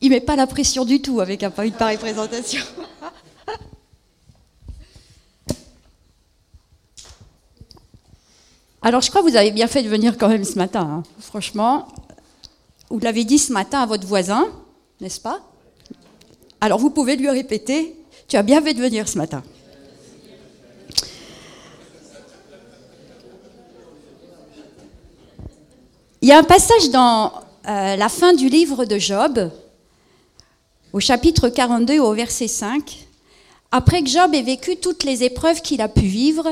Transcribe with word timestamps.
Il 0.00 0.10
met 0.10 0.20
pas 0.20 0.36
la 0.36 0.46
pression 0.46 0.84
du 0.84 1.02
tout 1.02 1.20
avec 1.20 1.42
un, 1.42 1.52
une 1.64 1.72
pareille 1.72 1.98
présentation. 1.98 2.62
Alors 8.82 9.00
je 9.00 9.10
crois 9.10 9.22
que 9.22 9.28
vous 9.28 9.36
avez 9.36 9.50
bien 9.50 9.66
fait 9.66 9.82
de 9.82 9.88
venir 9.88 10.16
quand 10.16 10.28
même 10.28 10.44
ce 10.44 10.56
matin. 10.56 10.88
Hein. 10.88 11.02
Franchement, 11.18 11.88
vous 12.90 13.00
l'avez 13.00 13.24
dit 13.24 13.38
ce 13.38 13.52
matin 13.52 13.80
à 13.80 13.86
votre 13.86 14.06
voisin, 14.06 14.46
n'est-ce 15.00 15.20
pas? 15.20 15.40
Alors 16.60 16.78
vous 16.78 16.90
pouvez 16.90 17.16
lui 17.16 17.28
répéter, 17.28 17.96
tu 18.28 18.36
as 18.36 18.42
bien 18.42 18.62
fait 18.62 18.74
de 18.74 18.80
venir 18.80 19.08
ce 19.08 19.18
matin. 19.18 19.42
Il 26.20 26.28
y 26.28 26.32
a 26.32 26.38
un 26.38 26.44
passage 26.44 26.90
dans 26.90 27.32
euh, 27.68 27.96
la 27.96 28.08
fin 28.08 28.32
du 28.32 28.48
livre 28.48 28.84
de 28.84 28.98
Job, 28.98 29.50
au 30.92 31.00
chapitre 31.00 31.48
42 31.48 31.98
au 31.98 32.12
verset 32.14 32.48
5. 32.48 33.06
Après 33.70 34.02
que 34.02 34.08
Job 34.08 34.34
ait 34.34 34.42
vécu 34.42 34.76
toutes 34.76 35.04
les 35.04 35.22
épreuves 35.24 35.60
qu'il 35.60 35.80
a 35.80 35.88
pu 35.88 36.02
vivre, 36.02 36.48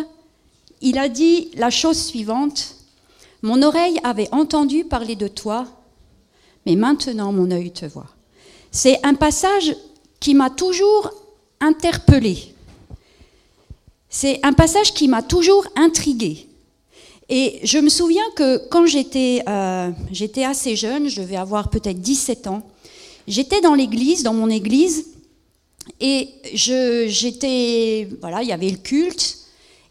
il 0.82 0.98
a 0.98 1.08
dit 1.08 1.50
la 1.54 1.70
chose 1.70 1.98
suivante, 1.98 2.74
Mon 3.42 3.62
oreille 3.62 3.98
avait 4.02 4.28
entendu 4.32 4.84
parler 4.84 5.14
de 5.14 5.28
toi, 5.28 5.66
mais 6.64 6.74
maintenant 6.74 7.32
mon 7.32 7.50
œil 7.50 7.70
te 7.70 7.86
voit. 7.86 8.08
C'est 8.70 8.98
un 9.04 9.14
passage 9.14 9.74
qui 10.20 10.34
m'a 10.34 10.50
toujours 10.50 11.10
interpellé. 11.60 12.54
C'est 14.08 14.40
un 14.42 14.52
passage 14.52 14.92
qui 14.94 15.08
m'a 15.08 15.22
toujours 15.22 15.66
intrigué. 15.76 16.46
Et 17.28 17.60
je 17.64 17.78
me 17.78 17.88
souviens 17.88 18.24
que 18.34 18.68
quand 18.68 18.86
j'étais 18.86 19.42
euh, 19.48 19.90
assez 20.44 20.76
jeune, 20.76 21.08
je 21.08 21.20
devais 21.20 21.36
avoir 21.36 21.70
peut-être 21.70 22.00
17 22.00 22.46
ans, 22.46 22.62
j'étais 23.26 23.60
dans 23.60 23.74
l'église, 23.74 24.22
dans 24.22 24.34
mon 24.34 24.48
église, 24.48 25.06
et 26.00 26.30
j'étais, 26.52 28.08
voilà, 28.20 28.42
il 28.42 28.48
y 28.48 28.52
avait 28.52 28.70
le 28.70 28.78
culte, 28.78 29.38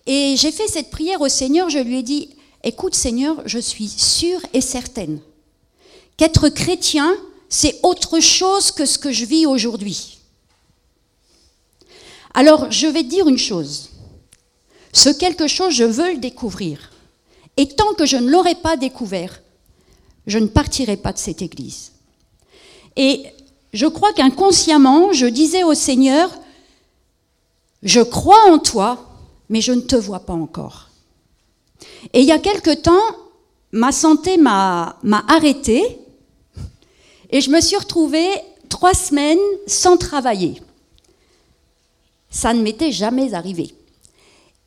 et 0.05 0.35
j'ai 0.37 0.51
fait 0.51 0.67
cette 0.67 0.91
prière 0.91 1.21
au 1.21 1.29
Seigneur, 1.29 1.69
je 1.69 1.79
lui 1.79 1.99
ai 1.99 2.03
dit, 2.03 2.29
écoute 2.63 2.95
Seigneur, 2.95 3.41
je 3.45 3.59
suis 3.59 3.87
sûre 3.87 4.41
et 4.53 4.61
certaine 4.61 5.19
qu'être 6.17 6.49
chrétien, 6.49 7.15
c'est 7.49 7.79
autre 7.83 8.19
chose 8.19 8.71
que 8.71 8.85
ce 8.85 8.97
que 8.97 9.11
je 9.11 9.25
vis 9.25 9.45
aujourd'hui. 9.45 10.19
Alors, 12.33 12.71
je 12.71 12.87
vais 12.87 13.03
te 13.03 13.09
dire 13.09 13.27
une 13.27 13.37
chose. 13.37 13.89
Ce 14.93 15.09
quelque 15.09 15.47
chose, 15.47 15.73
je 15.73 15.83
veux 15.83 16.13
le 16.13 16.19
découvrir. 16.19 16.91
Et 17.57 17.67
tant 17.67 17.93
que 17.93 18.05
je 18.05 18.17
ne 18.17 18.29
l'aurai 18.29 18.55
pas 18.55 18.77
découvert, 18.77 19.41
je 20.27 20.39
ne 20.39 20.47
partirai 20.47 20.97
pas 20.97 21.13
de 21.13 21.17
cette 21.17 21.41
église. 21.41 21.91
Et 22.95 23.25
je 23.73 23.87
crois 23.87 24.13
qu'inconsciemment, 24.13 25.11
je 25.11 25.25
disais 25.25 25.63
au 25.63 25.73
Seigneur, 25.73 26.29
je 27.83 28.01
crois 28.01 28.49
en 28.49 28.57
toi, 28.57 29.09
mais 29.49 29.61
je 29.61 29.73
ne 29.73 29.81
te 29.81 29.95
vois 29.95 30.21
pas 30.21 30.33
encore. 30.33 30.89
Et 32.13 32.21
il 32.21 32.25
y 32.25 32.31
a 32.31 32.39
quelque 32.39 32.73
temps, 32.73 32.93
ma 33.71 33.91
santé 33.91 34.37
m'a 34.37 34.97
arrêtée 35.27 35.99
et 37.29 37.41
je 37.41 37.49
me 37.49 37.59
suis 37.59 37.75
retrouvée 37.75 38.29
trois 38.69 38.93
semaines 38.93 39.37
sans 39.67 39.97
travailler. 39.97 40.61
Ça 42.29 42.53
ne 42.53 42.61
m'était 42.61 42.91
jamais 42.91 43.33
arrivé. 43.33 43.75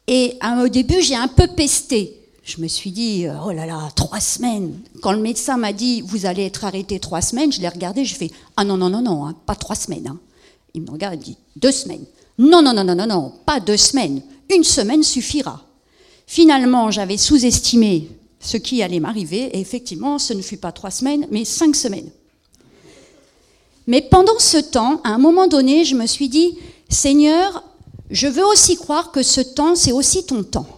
Et 0.06 0.38
au 0.62 0.68
début, 0.68 1.00
j'ai 1.02 1.16
un 1.16 1.28
peu 1.28 1.46
pesté. 1.48 2.17
Je 2.48 2.62
me 2.62 2.66
suis 2.66 2.92
dit, 2.92 3.26
oh 3.44 3.50
là 3.50 3.66
là, 3.66 3.90
trois 3.94 4.20
semaines. 4.20 4.80
Quand 5.02 5.12
le 5.12 5.20
médecin 5.20 5.58
m'a 5.58 5.74
dit, 5.74 6.00
vous 6.00 6.24
allez 6.24 6.46
être 6.46 6.64
arrêté 6.64 6.98
trois 6.98 7.20
semaines, 7.20 7.52
je 7.52 7.60
l'ai 7.60 7.68
regardé, 7.68 8.06
je 8.06 8.14
fais, 8.14 8.30
ah 8.56 8.64
non, 8.64 8.78
non, 8.78 8.88
non, 8.88 9.02
non, 9.02 9.26
hein, 9.26 9.34
pas 9.44 9.54
trois 9.54 9.76
semaines. 9.76 10.06
Hein. 10.06 10.18
Il 10.72 10.80
me 10.80 10.90
regarde 10.90 11.16
et 11.16 11.18
dit, 11.18 11.36
deux 11.56 11.70
semaines. 11.70 12.06
Non, 12.38 12.62
non, 12.62 12.72
non, 12.72 12.84
non, 12.84 12.94
non, 12.94 13.06
non, 13.06 13.34
pas 13.44 13.60
deux 13.60 13.76
semaines. 13.76 14.22
Une 14.48 14.64
semaine 14.64 15.02
suffira. 15.02 15.62
Finalement, 16.26 16.90
j'avais 16.90 17.18
sous-estimé 17.18 18.08
ce 18.40 18.56
qui 18.56 18.82
allait 18.82 18.98
m'arriver, 18.98 19.54
et 19.54 19.60
effectivement, 19.60 20.18
ce 20.18 20.32
ne 20.32 20.40
fut 20.40 20.56
pas 20.56 20.72
trois 20.72 20.90
semaines, 20.90 21.26
mais 21.30 21.44
cinq 21.44 21.76
semaines. 21.76 22.08
Mais 23.86 24.00
pendant 24.00 24.38
ce 24.38 24.56
temps, 24.56 25.02
à 25.04 25.10
un 25.10 25.18
moment 25.18 25.48
donné, 25.48 25.84
je 25.84 25.94
me 25.94 26.06
suis 26.06 26.30
dit, 26.30 26.56
Seigneur, 26.88 27.62
je 28.10 28.26
veux 28.26 28.46
aussi 28.46 28.76
croire 28.76 29.12
que 29.12 29.22
ce 29.22 29.42
temps, 29.42 29.74
c'est 29.74 29.92
aussi 29.92 30.24
ton 30.24 30.42
temps. 30.42 30.77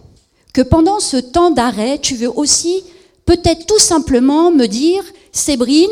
Que 0.53 0.61
pendant 0.61 0.99
ce 0.99 1.17
temps 1.17 1.51
d'arrêt, 1.51 1.99
tu 1.99 2.15
veux 2.15 2.29
aussi 2.29 2.83
peut-être 3.25 3.65
tout 3.65 3.79
simplement 3.79 4.51
me 4.51 4.67
dire, 4.67 5.03
Sébrine, 5.31 5.87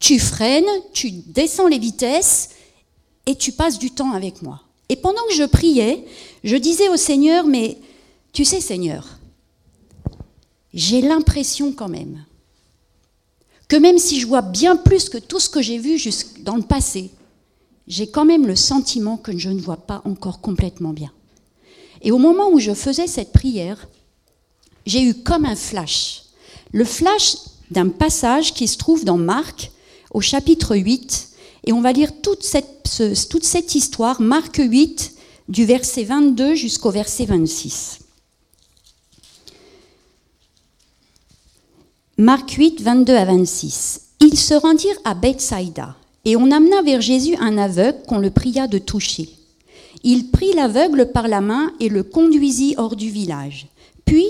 tu 0.00 0.18
freines, 0.18 0.64
tu 0.92 1.10
descends 1.10 1.68
les 1.68 1.78
vitesses 1.78 2.50
et 3.26 3.36
tu 3.36 3.52
passes 3.52 3.78
du 3.78 3.90
temps 3.90 4.12
avec 4.12 4.42
moi. 4.42 4.62
Et 4.88 4.96
pendant 4.96 5.22
que 5.28 5.34
je 5.34 5.44
priais, 5.44 6.04
je 6.44 6.56
disais 6.56 6.88
au 6.88 6.96
Seigneur, 6.96 7.46
mais 7.46 7.78
tu 8.32 8.44
sais 8.44 8.60
Seigneur, 8.60 9.18
j'ai 10.72 11.00
l'impression 11.00 11.72
quand 11.72 11.88
même 11.88 12.24
que 13.68 13.76
même 13.76 13.98
si 13.98 14.18
je 14.18 14.26
vois 14.26 14.42
bien 14.42 14.76
plus 14.76 15.08
que 15.08 15.18
tout 15.18 15.38
ce 15.38 15.50
que 15.50 15.60
j'ai 15.60 15.78
vu 15.78 16.00
dans 16.40 16.56
le 16.56 16.62
passé, 16.62 17.10
j'ai 17.86 18.06
quand 18.06 18.24
même 18.24 18.46
le 18.46 18.56
sentiment 18.56 19.18
que 19.18 19.36
je 19.36 19.50
ne 19.50 19.60
vois 19.60 19.76
pas 19.76 20.02
encore 20.04 20.40
complètement 20.40 20.92
bien. 20.92 21.12
Et 22.02 22.12
au 22.12 22.18
moment 22.18 22.50
où 22.50 22.58
je 22.58 22.74
faisais 22.74 23.06
cette 23.06 23.32
prière, 23.32 23.88
j'ai 24.86 25.02
eu 25.02 25.14
comme 25.14 25.44
un 25.44 25.56
flash. 25.56 26.22
Le 26.72 26.84
flash 26.84 27.36
d'un 27.70 27.88
passage 27.88 28.54
qui 28.54 28.68
se 28.68 28.78
trouve 28.78 29.04
dans 29.04 29.18
Marc 29.18 29.70
au 30.12 30.20
chapitre 30.20 30.76
8. 30.76 31.28
Et 31.66 31.72
on 31.72 31.80
va 31.80 31.92
lire 31.92 32.10
toute 32.22 32.42
cette, 32.42 33.74
histoire, 33.74 34.20
Marc 34.20 34.56
8, 34.56 35.14
du 35.48 35.64
verset 35.64 36.04
22 36.04 36.54
jusqu'au 36.54 36.90
verset 36.90 37.26
26. 37.26 38.00
Marc 42.16 42.52
8, 42.52 42.80
22 42.80 43.14
à 43.14 43.24
26. 43.24 44.00
Ils 44.20 44.38
se 44.38 44.54
rendirent 44.54 44.98
à 45.04 45.14
Bethsaïda, 45.14 45.94
et 46.24 46.36
on 46.36 46.50
amena 46.50 46.82
vers 46.82 47.00
Jésus 47.00 47.36
un 47.36 47.56
aveugle 47.58 48.02
qu'on 48.08 48.18
le 48.18 48.30
pria 48.30 48.66
de 48.66 48.78
toucher. 48.78 49.37
Il 50.04 50.30
prit 50.30 50.52
l'aveugle 50.52 51.10
par 51.12 51.28
la 51.28 51.40
main 51.40 51.72
et 51.80 51.88
le 51.88 52.02
conduisit 52.02 52.74
hors 52.76 52.96
du 52.96 53.10
village. 53.10 53.66
Puis 54.04 54.26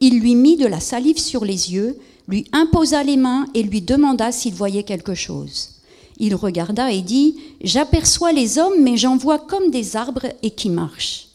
il 0.00 0.18
lui 0.18 0.34
mit 0.34 0.56
de 0.56 0.66
la 0.66 0.80
salive 0.80 1.18
sur 1.18 1.44
les 1.44 1.72
yeux, 1.72 1.96
lui 2.28 2.44
imposa 2.52 3.02
les 3.04 3.16
mains 3.16 3.46
et 3.54 3.62
lui 3.62 3.80
demanda 3.80 4.32
s'il 4.32 4.54
voyait 4.54 4.82
quelque 4.82 5.14
chose. 5.14 5.70
Il 6.18 6.34
regarda 6.34 6.90
et 6.92 7.02
dit, 7.02 7.36
J'aperçois 7.62 8.32
les 8.32 8.58
hommes, 8.58 8.80
mais 8.80 8.96
j'en 8.96 9.16
vois 9.16 9.38
comme 9.38 9.70
des 9.70 9.96
arbres 9.96 10.26
et 10.42 10.50
qui 10.50 10.70
marchent. 10.70 11.28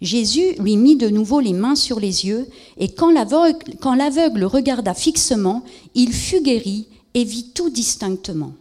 Jésus 0.00 0.54
lui 0.58 0.76
mit 0.76 0.96
de 0.96 1.08
nouveau 1.08 1.40
les 1.40 1.52
mains 1.52 1.74
sur 1.74 2.00
les 2.00 2.26
yeux, 2.26 2.46
et 2.78 2.88
quand 2.88 3.10
l'aveugle 3.10 4.44
regarda 4.44 4.94
fixement, 4.94 5.62
il 5.94 6.12
fut 6.12 6.42
guéri 6.42 6.86
et 7.14 7.24
vit 7.24 7.50
tout 7.54 7.70
distinctement. 7.70 8.52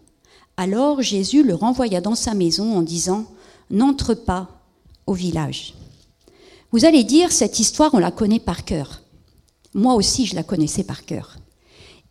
Alors 0.57 1.01
Jésus 1.01 1.43
le 1.43 1.55
renvoya 1.55 2.01
dans 2.01 2.15
sa 2.15 2.33
maison 2.33 2.77
en 2.77 2.81
disant, 2.81 3.25
N'entre 3.71 4.13
pas 4.13 4.58
au 5.09 5.13
village. 5.13 5.73
Vous 6.71 6.85
allez 6.85 7.03
dire, 7.03 7.31
cette 7.31 7.59
histoire, 7.59 7.93
on 7.93 7.99
la 7.99 8.11
connaît 8.11 8.39
par 8.39 8.63
cœur. 8.63 9.01
Moi 9.73 9.95
aussi, 9.95 10.27
je 10.27 10.35
la 10.35 10.43
connaissais 10.43 10.83
par 10.83 11.03
cœur. 11.03 11.37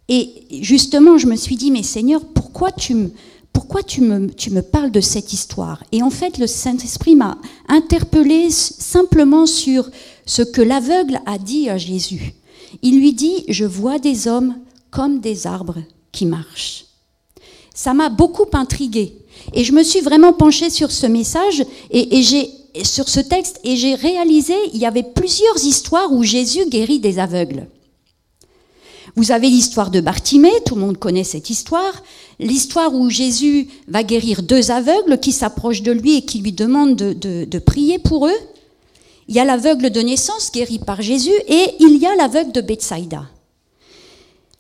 Et 0.09 0.47
justement, 0.63 1.17
je 1.17 1.29
me 1.29 1.37
suis 1.37 1.57
dit, 1.57 1.71
mais 1.71 1.85
Seigneur, 1.85 2.23
pourquoi 2.35 2.73
tu 2.73 2.95
me, 2.95 3.13
pourquoi 3.53 3.83
tu 3.85 4.01
me, 4.01 4.29
tu 4.29 4.51
me 4.51 4.63
parles 4.63 4.91
de 4.91 5.01
cette 5.01 5.33
histoire? 5.33 5.85
Et 5.93 6.03
en 6.03 6.11
fait, 6.11 6.39
le 6.39 6.49
Saint-Esprit 6.49 7.15
m'a 7.15 7.39
interpellé 7.69 8.51
simplement 8.51 9.47
sur 9.47 9.89
ce 10.27 10.43
que 10.43 10.63
l'aveugle 10.63 11.21
a 11.25 11.39
dit 11.39 11.69
à 11.69 11.79
Jésus. 11.79 12.35
Il 12.83 12.99
lui 12.99 13.13
dit, 13.13 13.45
je 13.49 13.65
vois 13.65 13.99
des 14.01 14.27
hommes 14.27 14.57
comme 14.91 15.21
des 15.21 15.47
arbres 15.47 15.83
qui 16.11 16.27
marchent. 16.27 16.87
Ça 17.75 17.95
m'a 17.95 18.09
beaucoup 18.09 18.49
intrigué. 18.55 19.15
Et 19.53 19.63
je 19.63 19.73
me 19.73 19.85
suis 19.85 20.01
vraiment 20.01 20.33
penchée 20.33 20.69
sur 20.69 20.91
ce 20.91 21.07
message 21.07 21.65
et 21.91 22.23
j'ai 22.23 22.51
sur 22.83 23.09
ce 23.09 23.21
texte 23.21 23.61
et 23.65 23.77
j'ai 23.77 23.95
réalisé 23.95 24.55
il 24.73 24.79
y 24.79 24.87
avait 24.87 25.03
plusieurs 25.03 25.65
histoires 25.65 26.13
où 26.13 26.23
Jésus 26.23 26.67
guérit 26.67 26.99
des 26.99 27.19
aveugles. 27.19 27.67
Vous 29.17 29.33
avez 29.33 29.49
l'histoire 29.49 29.91
de 29.91 30.01
Bartimée, 30.01 30.53
tout 30.65 30.77
le 30.77 30.83
monde 30.83 30.99
connaît 30.99 31.25
cette 31.25 31.51
histoire, 31.51 32.05
l'histoire 32.39 32.95
où 32.95 33.11
Jésus 33.11 33.69
va 33.89 34.05
guérir 34.05 34.43
deux 34.43 34.71
aveugles 34.71 35.19
qui 35.19 35.33
s'approchent 35.33 35.83
de 35.83 35.93
lui 35.93 36.19
et 36.19 36.23
qui 36.23 36.39
lui 36.39 36.53
demandent 36.53 36.95
de, 36.95 37.59
prier 37.59 37.99
pour 37.99 38.29
eux. 38.29 38.39
Il 39.27 39.35
y 39.35 39.41
a 39.41 39.45
l'aveugle 39.45 39.91
de 39.91 40.01
naissance 40.01 40.53
guéri 40.53 40.79
par 40.79 41.03
Jésus 41.03 41.35
et 41.49 41.75
il 41.81 41.97
y 41.97 42.07
a 42.07 42.15
l'aveugle 42.15 42.53
de 42.53 42.61
Bethsaïda. 42.61 43.25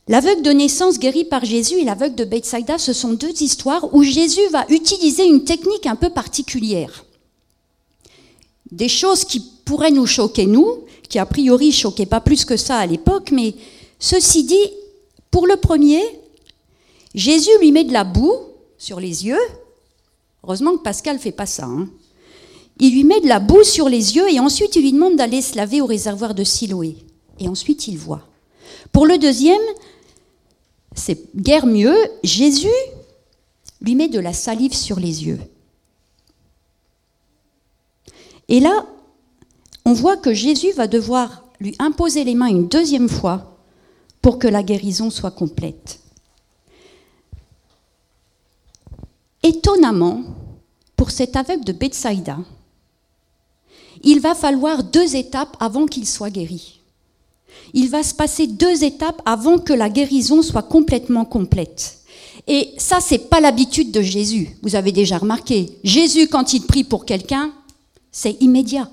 L'aveugle 0.09 0.43
de 0.43 0.51
naissance 0.51 0.99
guéri 0.99 1.25
par 1.25 1.45
Jésus 1.45 1.77
et 1.77 1.85
l'aveugle 1.85 2.17
de 2.17 2.25
Bethsaïda, 2.25 2.79
ce 2.79 2.93
sont 2.93 3.13
deux 3.13 3.43
histoires 3.43 3.95
où 3.95 4.03
Jésus 4.03 4.47
va 4.51 4.65
utiliser 4.71 5.25
une 5.25 5.45
technique 5.45 5.87
un 5.87 5.97
peu 5.97 6.11
particulière. 6.11 7.05
Des 8.70 8.88
choses 8.88 9.25
qui 9.25 9.41
pourraient 9.65 9.91
nous 9.91 10.06
choquer, 10.06 10.47
nous, 10.47 10.85
qui 11.09 11.19
a 11.19 11.26
priori 11.26 11.73
choquaient 11.73 12.06
pas 12.06 12.20
plus 12.20 12.44
que 12.44 12.56
ça 12.56 12.79
à 12.79 12.87
l'époque, 12.87 13.31
mais 13.32 13.55
Ceci 13.99 14.44
dit, 14.44 14.70
pour 15.31 15.47
le 15.47 15.56
premier, 15.56 16.03
Jésus 17.15 17.50
lui 17.61 17.73
met 17.73 17.85
de 17.85 17.93
la 17.93 18.05
boue 18.05 18.37
sur 18.79 19.00
les 19.00 19.26
yeux. 19.26 19.41
Heureusement 20.44 20.76
que 20.76 20.82
Pascal 20.82 21.19
fait 21.19 21.32
pas 21.32 21.47
ça. 21.47 21.65
Hein. 21.65 21.88
Il 22.79 22.94
lui 22.94 23.05
met 23.05 23.20
de 23.20 23.26
la 23.26 23.41
boue 23.41 23.65
sur 23.65 23.88
les 23.88 24.15
yeux 24.15 24.31
et 24.32 24.38
ensuite 24.38 24.76
il 24.76 24.82
lui 24.82 24.93
demande 24.93 25.17
d'aller 25.17 25.43
se 25.43 25.56
laver 25.56 25.81
au 25.81 25.87
réservoir 25.87 26.35
de 26.35 26.44
Siloé. 26.44 26.97
Et 27.41 27.49
ensuite 27.49 27.88
il 27.88 27.99
voit. 27.99 28.23
Pour 28.93 29.05
le 29.05 29.19
deuxième, 29.19 29.61
c'est 30.94 31.35
guère 31.37 31.67
mieux, 31.67 31.97
Jésus 32.23 32.69
lui 33.81 33.97
met 33.97 34.09
de 34.09 34.21
la 34.21 34.32
salive 34.32 34.75
sur 34.75 35.00
les 35.00 35.26
yeux. 35.26 35.41
Et 38.49 38.61
là, 38.61 38.87
on 39.85 39.93
voit 39.93 40.17
que 40.17 40.33
Jésus 40.33 40.73
va 40.73 40.87
devoir 40.87 41.45
lui 41.61 41.75
imposer 41.79 42.25
les 42.25 42.35
mains 42.35 42.47
une 42.47 42.69
deuxième 42.69 43.09
fois 43.09 43.59
pour 44.23 44.39
que 44.39 44.49
la 44.49 44.62
guérison 44.62 45.11
soit 45.11 45.31
complète. 45.31 46.00
Étonnamment, 49.43 50.23
pour 50.97 51.11
cet 51.11 51.37
aveugle 51.37 51.65
de 51.65 51.73
Bethsaïda, 51.73 52.39
il 54.03 54.21
va 54.21 54.35
falloir 54.35 54.83
deux 54.85 55.17
étapes 55.17 55.56
avant 55.61 55.87
qu'il 55.87 56.06
soit 56.06 56.31
guéri. 56.31 56.81
Il 57.75 57.89
va 57.89 58.03
se 58.03 58.15
passer 58.15 58.47
deux 58.47 58.85
étapes 58.85 59.21
avant 59.25 59.59
que 59.59 59.73
la 59.73 59.91
guérison 59.91 60.43
soit 60.43 60.62
complètement 60.62 61.25
complète. 61.25 61.99
Et 62.47 62.73
ça, 62.79 63.00
c'est 63.00 63.29
pas 63.29 63.41
l'habitude 63.41 63.91
de 63.91 64.00
Jésus. 64.00 64.56
Vous 64.62 64.75
avez 64.75 64.93
déjà 64.93 65.19
remarqué. 65.19 65.71
Jésus, 65.85 66.29
quand 66.29 66.55
il 66.55 66.62
prie 66.62 66.85
pour 66.85 67.05
quelqu'un, 67.05 67.53
c'est 68.13 68.41
immédiat. 68.43 68.89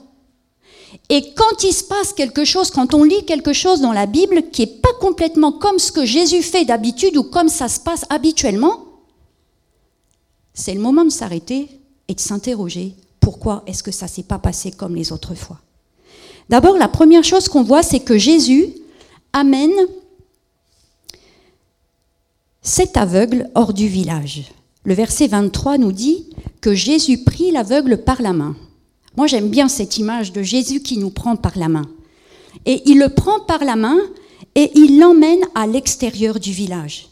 Et 1.09 1.33
quand 1.33 1.63
il 1.63 1.73
se 1.73 1.83
passe 1.83 2.13
quelque 2.13 2.45
chose, 2.45 2.71
quand 2.71 2.93
on 2.93 3.03
lit 3.03 3.25
quelque 3.25 3.53
chose 3.53 3.81
dans 3.81 3.91
la 3.91 4.05
Bible 4.05 4.49
qui 4.51 4.61
n'est 4.61 4.81
pas 4.81 4.93
complètement 4.99 5.51
comme 5.51 5.79
ce 5.79 5.91
que 5.91 6.05
Jésus 6.05 6.41
fait 6.41 6.65
d'habitude 6.65 7.17
ou 7.17 7.23
comme 7.23 7.49
ça 7.49 7.67
se 7.67 7.79
passe 7.79 8.05
habituellement, 8.09 8.85
c'est 10.53 10.73
le 10.73 10.79
moment 10.79 11.03
de 11.03 11.09
s'arrêter 11.09 11.67
et 12.07 12.13
de 12.13 12.19
s'interroger 12.19 12.95
pourquoi 13.19 13.63
est-ce 13.65 13.81
que 13.81 13.91
ça 13.91 14.05
ne 14.05 14.11
s'est 14.11 14.23
pas 14.23 14.37
passé 14.37 14.71
comme 14.71 14.95
les 14.95 15.11
autres 15.11 15.33
fois? 15.33 15.59
D'abord, 16.47 16.77
la 16.77 16.87
première 16.87 17.23
chose 17.23 17.49
qu'on 17.49 17.63
voit, 17.63 17.81
c'est 17.81 17.99
que 17.99 18.19
Jésus 18.19 18.67
amène 19.33 19.73
cet 22.61 22.97
aveugle 22.97 23.49
hors 23.55 23.73
du 23.73 23.87
village. 23.87 24.43
Le 24.83 24.93
verset 24.93 25.25
23 25.25 25.79
nous 25.79 25.91
dit 25.91 26.29
que 26.61 26.75
Jésus 26.75 27.23
prit 27.23 27.49
l'aveugle 27.49 28.03
par 28.03 28.21
la 28.21 28.33
main. 28.33 28.55
Moi, 29.17 29.27
j'aime 29.27 29.49
bien 29.49 29.67
cette 29.67 29.97
image 29.97 30.33
de 30.33 30.43
Jésus 30.43 30.81
qui 30.81 30.97
nous 30.97 31.09
prend 31.09 31.35
par 31.35 31.57
la 31.57 31.69
main. 31.69 31.85
Et 32.65 32.81
il 32.85 32.99
le 32.99 33.09
prend 33.09 33.39
par 33.39 33.63
la 33.63 33.75
main 33.75 33.97
et 34.55 34.71
il 34.75 34.99
l'emmène 34.99 35.43
à 35.55 35.67
l'extérieur 35.67 36.39
du 36.39 36.51
village. 36.51 37.09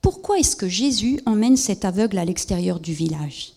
Pourquoi 0.00 0.38
est-ce 0.38 0.56
que 0.56 0.68
Jésus 0.68 1.20
emmène 1.26 1.56
cet 1.56 1.84
aveugle 1.84 2.18
à 2.18 2.24
l'extérieur 2.24 2.80
du 2.80 2.92
village? 2.92 3.52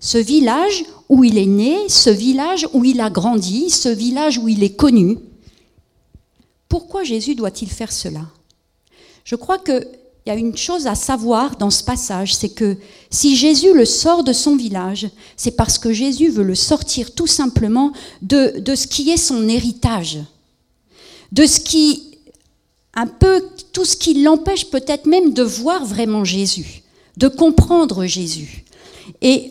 Ce 0.00 0.18
village 0.18 0.84
où 1.08 1.22
il 1.22 1.36
est 1.36 1.46
né, 1.46 1.88
ce 1.88 2.10
village 2.10 2.66
où 2.72 2.84
il 2.84 3.00
a 3.00 3.10
grandi, 3.10 3.70
ce 3.70 3.90
village 3.90 4.38
où 4.38 4.48
il 4.48 4.62
est 4.62 4.74
connu. 4.74 5.18
Pourquoi 6.68 7.04
Jésus 7.04 7.34
doit-il 7.34 7.68
faire 7.68 7.92
cela? 7.92 8.22
Je 9.24 9.36
crois 9.36 9.58
que 9.58 9.86
il 10.24 10.28
y 10.28 10.32
a 10.32 10.38
une 10.38 10.56
chose 10.56 10.86
à 10.86 10.94
savoir 10.94 11.56
dans 11.56 11.70
ce 11.70 11.82
passage, 11.82 12.34
c'est 12.34 12.50
que 12.50 12.76
si 13.10 13.34
Jésus 13.34 13.74
le 13.74 13.84
sort 13.84 14.22
de 14.22 14.32
son 14.32 14.56
village, 14.56 15.08
c'est 15.36 15.56
parce 15.56 15.78
que 15.78 15.92
Jésus 15.92 16.28
veut 16.28 16.44
le 16.44 16.54
sortir 16.54 17.12
tout 17.14 17.26
simplement 17.26 17.92
de, 18.22 18.62
ce 18.74 18.86
qui 18.86 19.10
est 19.10 19.16
son 19.16 19.48
héritage, 19.48 20.20
de 21.32 21.44
ce 21.44 21.58
qui, 21.58 22.18
un 22.94 23.08
peu, 23.08 23.42
tout 23.72 23.84
ce 23.84 23.96
qui 23.96 24.22
l'empêche 24.22 24.70
peut-être 24.70 25.06
même 25.06 25.32
de 25.32 25.42
voir 25.42 25.84
vraiment 25.84 26.24
Jésus, 26.24 26.82
de 27.16 27.26
comprendre 27.26 28.06
Jésus. 28.06 28.64
Et 29.22 29.50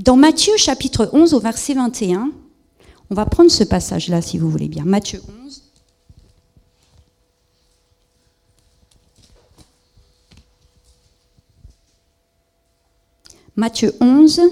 dans 0.00 0.16
Matthieu 0.16 0.52
chapitre 0.58 1.08
11 1.14 1.32
au 1.32 1.40
verset 1.40 1.72
21, 1.72 2.30
on 3.08 3.14
va 3.14 3.24
prendre 3.24 3.50
ce 3.50 3.64
passage-là 3.64 4.20
si 4.20 4.36
vous 4.36 4.50
voulez 4.50 4.68
bien. 4.68 4.84
Matthieu 4.84 5.22
11. 5.46 5.65
Matthieu 13.58 13.94
11, 14.02 14.42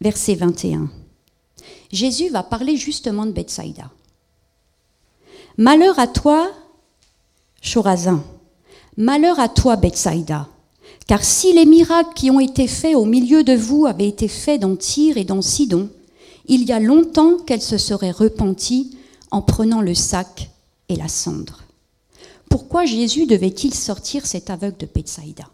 verset 0.00 0.36
21. 0.36 0.88
Jésus 1.90 2.28
va 2.28 2.44
parler 2.44 2.76
justement 2.76 3.26
de 3.26 3.32
Bethsaïda. 3.32 3.90
Malheur 5.56 5.98
à 5.98 6.06
toi, 6.06 6.48
Chorazin. 7.60 8.22
Malheur 8.96 9.40
à 9.40 9.48
toi, 9.48 9.74
Bethsaïda. 9.74 10.48
Car 11.08 11.24
si 11.24 11.54
les 11.54 11.66
miracles 11.66 12.14
qui 12.14 12.30
ont 12.30 12.38
été 12.38 12.68
faits 12.68 12.94
au 12.94 13.04
milieu 13.04 13.42
de 13.42 13.54
vous 13.54 13.84
avaient 13.86 14.08
été 14.08 14.28
faits 14.28 14.60
dans 14.60 14.76
Tyr 14.76 15.16
et 15.16 15.24
dans 15.24 15.42
Sidon, 15.42 15.90
il 16.46 16.62
y 16.62 16.70
a 16.70 16.78
longtemps 16.78 17.38
qu'elle 17.38 17.62
se 17.62 17.78
serait 17.78 18.12
repentie 18.12 18.96
en 19.32 19.42
prenant 19.42 19.80
le 19.80 19.94
sac 19.94 20.50
et 20.88 20.94
la 20.94 21.08
cendre. 21.08 21.64
Pourquoi 22.48 22.84
Jésus 22.84 23.26
devait-il 23.26 23.74
sortir 23.74 24.24
cet 24.24 24.50
aveugle 24.50 24.76
de 24.76 24.86
Bethsaïda 24.86 25.50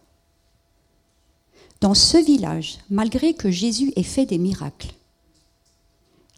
dans 1.81 1.95
ce 1.95 2.19
village, 2.19 2.79
malgré 2.91 3.35
que 3.35 3.51
Jésus 3.51 3.93
ait 3.97 4.03
fait 4.03 4.27
des 4.27 4.39
miracles, 4.39 4.93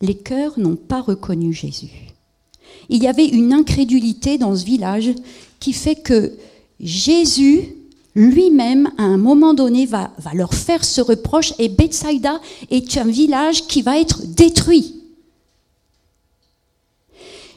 les 0.00 0.16
cœurs 0.16 0.58
n'ont 0.58 0.76
pas 0.76 1.00
reconnu 1.00 1.52
Jésus. 1.52 1.90
Il 2.88 3.02
y 3.02 3.08
avait 3.08 3.26
une 3.26 3.52
incrédulité 3.52 4.38
dans 4.38 4.56
ce 4.56 4.64
village 4.64 5.10
qui 5.60 5.72
fait 5.72 5.96
que 5.96 6.32
Jésus 6.80 7.74
lui-même, 8.14 8.90
à 8.98 9.04
un 9.04 9.16
moment 9.16 9.54
donné, 9.54 9.86
va, 9.86 10.12
leur 10.34 10.54
faire 10.54 10.84
ce 10.84 11.00
reproche 11.00 11.54
et 11.58 11.68
Bethsaïda 11.68 12.40
est 12.70 12.98
un 12.98 13.04
village 13.04 13.66
qui 13.66 13.82
va 13.82 13.98
être 13.98 14.26
détruit. 14.26 14.96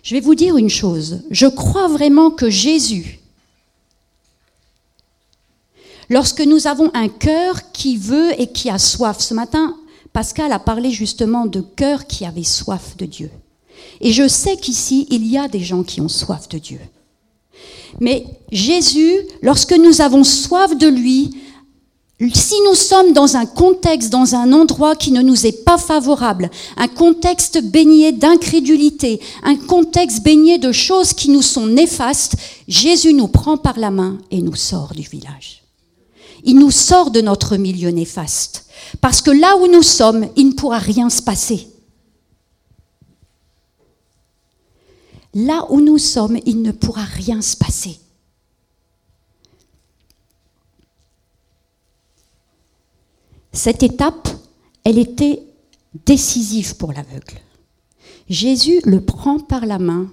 Je 0.03 0.15
vais 0.15 0.21
vous 0.21 0.35
dire 0.35 0.55
une 0.55 0.69
chose, 0.69 1.23
je 1.31 1.47
crois 1.47 1.87
vraiment 1.87 2.29
que 2.29 2.49
Jésus 2.49 3.19
Lorsque 6.09 6.41
nous 6.41 6.67
avons 6.67 6.91
un 6.93 7.09
cœur 7.09 7.71
qui 7.71 7.97
veut 7.97 8.39
et 8.39 8.47
qui 8.47 8.69
a 8.69 8.77
soif, 8.77 9.19
ce 9.19 9.33
matin, 9.33 9.75
Pascal 10.13 10.51
a 10.51 10.59
parlé 10.59 10.91
justement 10.91 11.45
de 11.45 11.61
cœur 11.61 12.07
qui 12.07 12.25
avait 12.25 12.43
soif 12.43 12.95
de 12.97 13.05
Dieu. 13.05 13.31
Et 14.01 14.11
je 14.11 14.27
sais 14.27 14.55
qu'ici, 14.57 15.07
il 15.09 15.25
y 15.27 15.37
a 15.37 15.47
des 15.47 15.59
gens 15.59 15.83
qui 15.83 16.01
ont 16.01 16.09
soif 16.09 16.47
de 16.47 16.57
Dieu. 16.57 16.79
Mais 17.99 18.25
Jésus, 18.51 19.15
lorsque 19.41 19.73
nous 19.73 20.01
avons 20.01 20.23
soif 20.23 20.77
de 20.77 20.87
lui, 20.87 21.31
si 22.33 22.55
nous 22.65 22.75
sommes 22.75 23.11
dans 23.11 23.35
un 23.35 23.45
contexte, 23.45 24.09
dans 24.09 24.35
un 24.35 24.53
endroit 24.53 24.95
qui 24.95 25.11
ne 25.11 25.21
nous 25.21 25.45
est 25.45 25.65
pas 25.65 25.77
favorable, 25.77 26.49
un 26.77 26.87
contexte 26.87 27.61
baigné 27.61 28.13
d'incrédulité, 28.13 29.19
un 29.43 29.55
contexte 29.55 30.23
baigné 30.23 30.57
de 30.57 30.71
choses 30.71 31.13
qui 31.13 31.29
nous 31.29 31.41
sont 31.41 31.67
néfastes, 31.67 32.35
Jésus 32.67 33.13
nous 33.13 33.27
prend 33.27 33.57
par 33.57 33.77
la 33.77 33.91
main 33.91 34.17
et 34.31 34.41
nous 34.41 34.55
sort 34.55 34.93
du 34.93 35.01
village. 35.01 35.64
Il 36.45 36.59
nous 36.59 36.71
sort 36.71 37.11
de 37.11 37.21
notre 37.21 37.57
milieu 37.57 37.89
néfaste. 37.89 38.67
Parce 39.01 39.21
que 39.21 39.31
là 39.31 39.57
où 39.57 39.67
nous 39.67 39.81
sommes, 39.81 40.29
il 40.35 40.49
ne 40.49 40.53
pourra 40.53 40.77
rien 40.77 41.09
se 41.09 41.21
passer. 41.21 41.67
Là 45.33 45.65
où 45.69 45.81
nous 45.81 45.97
sommes, 45.97 46.37
il 46.45 46.61
ne 46.61 46.71
pourra 46.71 47.03
rien 47.03 47.41
se 47.41 47.57
passer. 47.57 47.99
Cette 53.51 53.83
étape, 53.83 54.29
elle 54.83 54.99
était 54.99 55.43
décisive 56.05 56.77
pour 56.77 56.93
l'aveugle. 56.93 57.39
Jésus 58.29 58.81
le 58.85 59.01
prend 59.01 59.39
par 59.39 59.65
la 59.65 59.79
main 59.79 60.09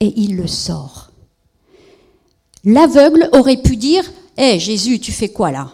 et 0.00 0.12
il 0.16 0.36
le 0.36 0.46
sort. 0.46 1.10
L'aveugle 2.64 3.28
aurait 3.32 3.62
pu 3.62 3.76
dire 3.76 4.04
Hé 4.36 4.58
Jésus, 4.58 4.98
tu 5.00 5.12
fais 5.12 5.28
quoi 5.28 5.50
là? 5.50 5.72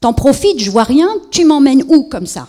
T'en 0.00 0.12
profites, 0.12 0.60
je 0.60 0.70
vois 0.70 0.84
rien, 0.84 1.08
tu 1.30 1.44
m'emmènes 1.44 1.84
où 1.88 2.04
comme 2.04 2.26
ça? 2.26 2.48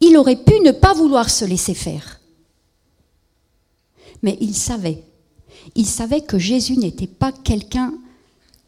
Il 0.00 0.16
aurait 0.16 0.36
pu 0.36 0.58
ne 0.60 0.72
pas 0.72 0.92
vouloir 0.92 1.30
se 1.30 1.44
laisser 1.44 1.74
faire. 1.74 2.20
Mais 4.22 4.36
il 4.40 4.54
savait. 4.54 5.04
Il 5.74 5.86
savait 5.86 6.22
que 6.22 6.38
Jésus 6.38 6.76
n'était 6.76 7.06
pas 7.06 7.32
quelqu'un 7.32 7.94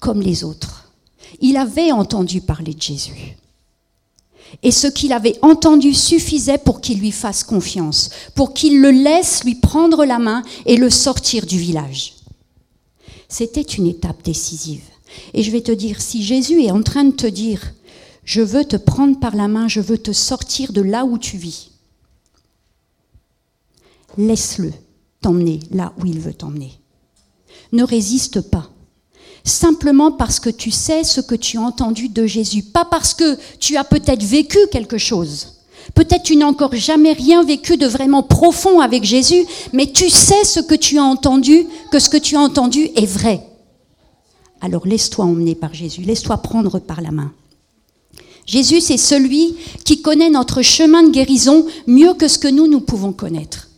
comme 0.01 0.21
les 0.21 0.45
autres. 0.45 0.93
Il 1.41 1.57
avait 1.57 1.91
entendu 1.93 2.41
parler 2.41 2.75
de 2.75 2.83
Jésus. 2.83 3.37
Et 4.63 4.71
ce 4.71 4.87
qu'il 4.87 5.13
avait 5.13 5.39
entendu 5.43 5.95
suffisait 5.95 6.59
pour 6.59 6.81
qu'il 6.81 7.01
lui 7.01 7.11
fasse 7.11 7.43
confiance, 7.43 8.11
pour 8.37 8.55
qu'il 8.55 8.81
le 8.81 8.91
laisse 8.91 9.43
lui 9.43 9.57
prendre 9.57 10.05
la 10.05 10.21
main 10.21 10.43
et 10.67 10.77
le 10.77 10.91
sortir 10.91 11.47
du 11.47 11.59
village. 11.59 12.14
C'était 13.29 13.63
une 13.63 13.87
étape 13.87 14.23
décisive. 14.23 14.83
Et 15.33 15.43
je 15.43 15.51
vais 15.51 15.61
te 15.61 15.73
dire, 15.73 16.01
si 16.01 16.23
Jésus 16.23 16.63
est 16.63 16.71
en 16.71 16.83
train 16.83 17.05
de 17.05 17.13
te 17.13 17.27
dire, 17.27 17.73
je 18.25 18.41
veux 18.41 18.65
te 18.65 18.77
prendre 18.77 19.19
par 19.21 19.37
la 19.37 19.49
main, 19.49 19.69
je 19.69 19.81
veux 19.81 19.99
te 19.99 20.13
sortir 20.13 20.73
de 20.73 20.81
là 20.81 21.05
où 21.05 21.19
tu 21.19 21.37
vis, 21.37 21.73
laisse-le 24.17 24.73
t'emmener 25.21 25.61
là 25.71 25.93
où 25.99 26.07
il 26.07 26.21
veut 26.21 26.35
t'emmener. 26.35 26.73
Ne 27.73 27.85
résiste 27.85 28.41
pas. 28.41 28.71
simplement 29.47 30.11
parce 30.11 30.41
que 30.41 30.49
tu 30.49 30.71
sais 30.71 31.05
ce 31.05 31.21
que 31.21 31.35
tu 31.35 31.59
as 31.59 31.61
entendu 31.61 32.09
de 32.09 32.25
Jésus, 32.27 32.63
pas 32.63 32.87
parce 32.87 33.13
que 33.13 33.39
tu 33.59 33.77
as 33.77 33.85
peut-être 33.85 34.23
vécu 34.23 34.57
quelque 34.73 34.97
chose. 34.97 35.54
Peut-être 35.95 36.23
tu 36.23 36.37
n'as 36.37 36.47
encore 36.47 36.75
jamais 36.75 37.13
rien 37.13 37.43
vécu 37.43 37.77
de 37.77 37.87
vraiment 37.87 38.23
profond 38.23 38.81
avec 38.81 39.05
Jésus, 39.05 39.45
mais 39.73 39.87
tu 39.93 40.09
sais 40.09 40.45
ce 40.45 40.61
que 40.61 40.75
tu 40.75 40.99
as 40.99 41.05
entendu, 41.05 41.67
que 41.91 41.99
ce 41.99 42.09
que 42.09 42.17
tu 42.17 42.37
as 42.37 42.41
entendu 42.41 42.89
est 42.97 43.07
vrai. 43.07 43.47
Alors 44.61 44.87
laisse-toi 44.87 45.27
emmener 45.27 45.55
par 45.55 45.75
Jésus, 45.75 46.01
laisse-toi 46.01 46.39
prendre 46.39 46.79
par 46.79 47.03
la 47.03 47.11
main. 47.11 47.33
Jésus, 48.47 48.81
c'est 48.81 48.97
celui 48.99 49.57
qui 49.85 50.03
connaît 50.03 50.31
notre 50.31 50.63
chemin 50.63 51.03
de 51.03 51.11
guérison 51.11 51.67
mieux 51.87 52.15
que 52.15 52.29
ce 52.29 52.39
que 52.39 52.49
nous, 52.49 52.67
nous 52.67 52.81
pouvons 52.81 53.13
connaître. 53.13 53.69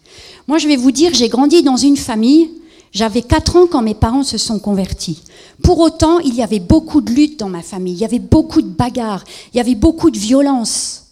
Moi, 0.48 0.58
je 0.58 0.68
vais 0.68 0.76
vous 0.76 0.92
dire, 0.92 1.12
j'ai 1.14 1.28
grandi 1.28 1.62
dans 1.62 1.76
une 1.76 1.96
famille, 1.96 2.50
j'avais 2.92 3.22
4 3.22 3.56
ans 3.56 3.66
quand 3.70 3.82
mes 3.82 3.94
parents 3.94 4.22
se 4.22 4.38
sont 4.38 4.58
convertis. 4.58 5.22
Pour 5.62 5.80
autant, 5.80 6.18
il 6.20 6.34
y 6.34 6.42
avait 6.42 6.60
beaucoup 6.60 7.00
de 7.00 7.10
luttes 7.10 7.38
dans 7.38 7.48
ma 7.48 7.62
famille, 7.62 7.94
il 7.94 8.00
y 8.00 8.04
avait 8.04 8.18
beaucoup 8.18 8.62
de 8.62 8.68
bagarres, 8.68 9.25
il 9.52 9.56
y 9.56 9.60
avait 9.60 9.75
beaucoup 9.75 10.10
de 10.10 10.18
violence. 10.18 11.05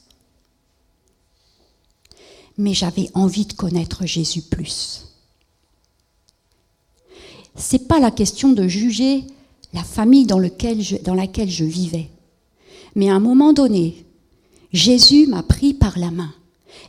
Mais 2.57 2.75
j'avais 2.75 3.11
envie 3.15 3.47
de 3.47 3.53
connaître 3.53 4.07
Jésus 4.07 4.43
plus. 4.43 5.07
C'est 7.57 7.87
pas 7.87 8.01
la 8.01 8.11
question 8.11 8.53
de 8.53 8.67
juger 8.67 9.25
la 9.73 9.83
famille 9.83 10.27
dans, 10.27 10.41
dans 11.03 11.15
laquelle 11.15 11.51
je 11.51 11.65
vivais. 11.65 12.09
Mais 12.95 13.11
à 13.11 13.15
un 13.15 13.21
moment 13.21 13.53
donné, 13.53 14.05
Jésus 14.73 15.27
m'a 15.27 15.43
pris 15.43 15.75
par 15.75 15.99
la 15.99 16.11
main 16.11 16.33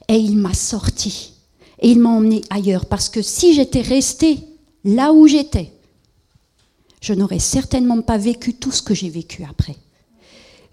et 0.07 0.17
il 0.17 0.37
m'a 0.37 0.53
sorti 0.53 1.33
et 1.79 1.89
il 1.89 1.99
m'a 1.99 2.09
emmené 2.09 2.41
ailleurs 2.49 2.85
parce 2.85 3.09
que 3.09 3.21
si 3.21 3.53
j'étais 3.53 3.81
resté 3.81 4.39
là 4.83 5.13
où 5.13 5.27
j'étais, 5.27 5.71
je 7.01 7.13
n'aurais 7.13 7.39
certainement 7.39 8.01
pas 8.01 8.17
vécu 8.17 8.53
tout 8.53 8.71
ce 8.71 8.81
que 8.81 8.93
j'ai 8.93 9.09
vécu 9.09 9.43
après. 9.47 9.75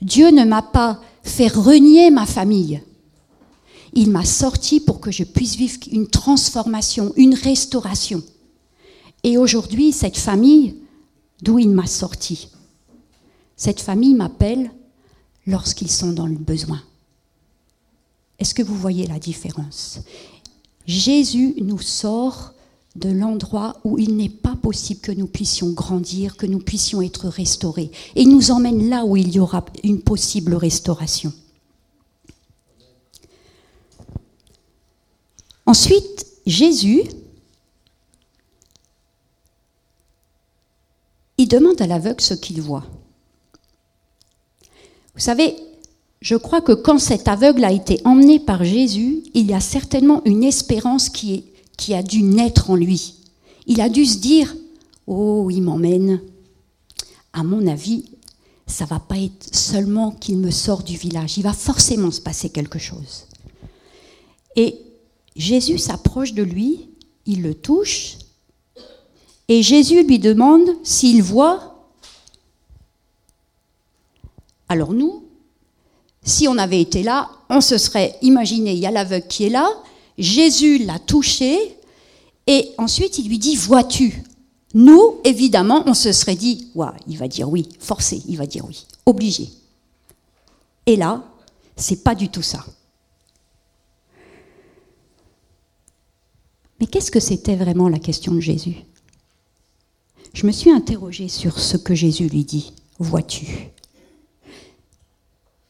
Dieu 0.00 0.30
ne 0.30 0.44
m'a 0.44 0.62
pas 0.62 1.00
fait 1.22 1.49
renier 1.49 2.11
ma 2.11 2.26
famille. 2.26 2.80
Il 3.94 4.11
m'a 4.11 4.25
sorti 4.25 4.80
pour 4.80 5.00
que 5.00 5.11
je 5.11 5.25
puisse 5.25 5.56
vivre 5.56 5.78
une 5.90 6.06
transformation, 6.06 7.12
une 7.16 7.34
restauration. 7.34 8.22
Et 9.22 9.37
aujourd'hui, 9.37 9.92
cette 9.92 10.16
famille, 10.16 10.76
d'où 11.42 11.58
il 11.58 11.70
m'a 11.70 11.87
sorti, 11.87 12.49
cette 13.56 13.80
famille 13.80 14.14
m'appelle 14.14 14.70
lorsqu'ils 15.46 15.90
sont 15.90 16.12
dans 16.12 16.26
le 16.26 16.37
besoin. 16.37 16.82
Est-ce 18.38 18.54
que 18.54 18.62
vous 18.62 18.76
voyez 18.76 19.06
la 19.06 19.18
différence? 19.18 20.00
Jésus 20.87 21.54
nous 21.61 21.80
sort 21.80 22.54
de 22.96 23.11
l'endroit 23.11 23.76
où 23.84 23.99
il 23.99 24.16
n'est 24.16 24.28
pas 24.28 24.56
possible 24.56 25.00
que 25.00 25.12
nous 25.12 25.26
puissions 25.26 25.70
grandir, 25.70 26.37
que 26.37 26.46
nous 26.46 26.58
puissions 26.58 27.02
être 27.02 27.28
restaurés. 27.28 27.90
Et 28.16 28.22
il 28.22 28.30
nous 28.30 28.50
emmène 28.50 28.88
là 28.88 29.04
où 29.04 29.16
il 29.16 29.30
y 29.30 29.38
aura 29.38 29.64
une 29.84 30.00
possible 30.00 30.54
restauration. 30.54 31.32
Ensuite, 35.73 36.26
Jésus, 36.45 37.00
il 41.38 41.49
demande 41.49 41.81
à 41.81 41.87
l'aveugle 41.87 42.21
ce 42.21 42.35
qu'il 42.35 42.61
voit. 42.61 42.85
Vous 45.14 45.21
savez, 45.21 45.57
je 46.21 46.37
crois 46.37 46.61
que 46.61 46.73
quand 46.73 46.99
cet 46.99 47.26
aveugle 47.26 47.64
a 47.64 47.73
été 47.73 48.02
emmené 48.05 48.38
par 48.38 48.64
Jésus, 48.64 49.23
il 49.33 49.47
y 49.47 49.55
a 49.55 49.61
certainement 49.61 50.21
une 50.26 50.45
espérance 50.45 51.09
qui, 51.09 51.47
qui 51.79 51.95
a 51.95 52.02
dû 52.02 52.23
naître 52.23 52.69
en 52.69 52.76
lui. 52.76 53.14
Il 53.67 53.81
a 53.81 53.88
dû 53.88 54.05
se 54.05 54.19
dire, 54.19 54.55
oh, 55.07 55.49
il 55.50 55.62
m'emmène. 55.62 56.21
À 57.33 57.45
mon 57.45 57.67
avis, 57.67 58.11
ça 58.67 58.85
va 58.85 59.00
pas 59.00 59.17
être 59.17 59.55
seulement 59.57 60.11
qu'il 60.11 60.37
me 60.37 60.50
sort 60.50 60.83
du 60.83 60.99
village, 60.99 61.38
il 61.38 61.45
va 61.45 61.55
forcément 61.55 62.11
se 62.11 62.21
passer 62.21 62.50
quelque 62.50 62.79
chose. 62.79 63.25
Et 64.55 64.91
Jésus 65.36 65.78
s'approche 65.78 66.34
de 66.34 66.42
lui, 66.42 66.88
il 67.26 67.42
le 67.42 67.54
touche, 67.54 68.16
et 69.48 69.62
Jésus 69.62 70.02
lui 70.04 70.18
demande 70.18 70.68
s'il 70.82 71.22
voit 71.22 71.72
alors 74.72 74.94
nous, 74.94 75.24
si 76.24 76.48
on 76.48 76.56
avait 76.56 76.80
été 76.80 77.02
là, 77.02 77.30
on 77.50 77.60
se 77.60 77.76
serait 77.76 78.16
imaginé, 78.22 78.72
il 78.72 78.78
y 78.78 78.86
a 78.86 78.90
l'aveugle 78.90 79.26
qui 79.26 79.44
est 79.44 79.50
là, 79.50 79.68
Jésus 80.16 80.78
l'a 80.78 80.98
touché, 80.98 81.76
et 82.46 82.70
ensuite 82.78 83.18
il 83.18 83.28
lui 83.28 83.38
dit, 83.38 83.54
vois-tu? 83.54 84.24
Nous, 84.72 85.20
évidemment, 85.24 85.82
on 85.86 85.92
se 85.92 86.12
serait 86.12 86.36
dit, 86.36 86.68
ouais, 86.74 86.86
il 87.06 87.18
va 87.18 87.28
dire 87.28 87.50
oui, 87.50 87.68
forcé, 87.78 88.22
il 88.26 88.38
va 88.38 88.46
dire 88.46 88.64
oui, 88.64 88.86
obligé. 89.04 89.50
Et 90.86 90.96
là, 90.96 91.22
c'est 91.76 92.02
pas 92.02 92.14
du 92.14 92.30
tout 92.30 92.40
ça. 92.40 92.64
Mais 96.82 96.88
qu'est-ce 96.88 97.12
que 97.12 97.20
c'était 97.20 97.54
vraiment 97.54 97.88
la 97.88 98.00
question 98.00 98.34
de 98.34 98.40
Jésus? 98.40 98.74
Je 100.34 100.48
me 100.48 100.50
suis 100.50 100.72
interrogée 100.72 101.28
sur 101.28 101.60
ce 101.60 101.76
que 101.76 101.94
Jésus 101.94 102.28
lui 102.28 102.44
dit. 102.44 102.72
Vois-tu? 102.98 103.70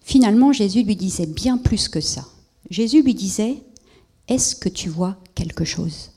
Finalement, 0.00 0.54
Jésus 0.54 0.84
lui 0.84 0.96
disait 0.96 1.26
bien 1.26 1.58
plus 1.58 1.90
que 1.90 2.00
ça. 2.00 2.26
Jésus 2.70 3.02
lui 3.02 3.12
disait, 3.12 3.58
est-ce 4.26 4.56
que 4.56 4.70
tu 4.70 4.88
vois 4.88 5.18
quelque 5.34 5.66
chose? 5.66 6.12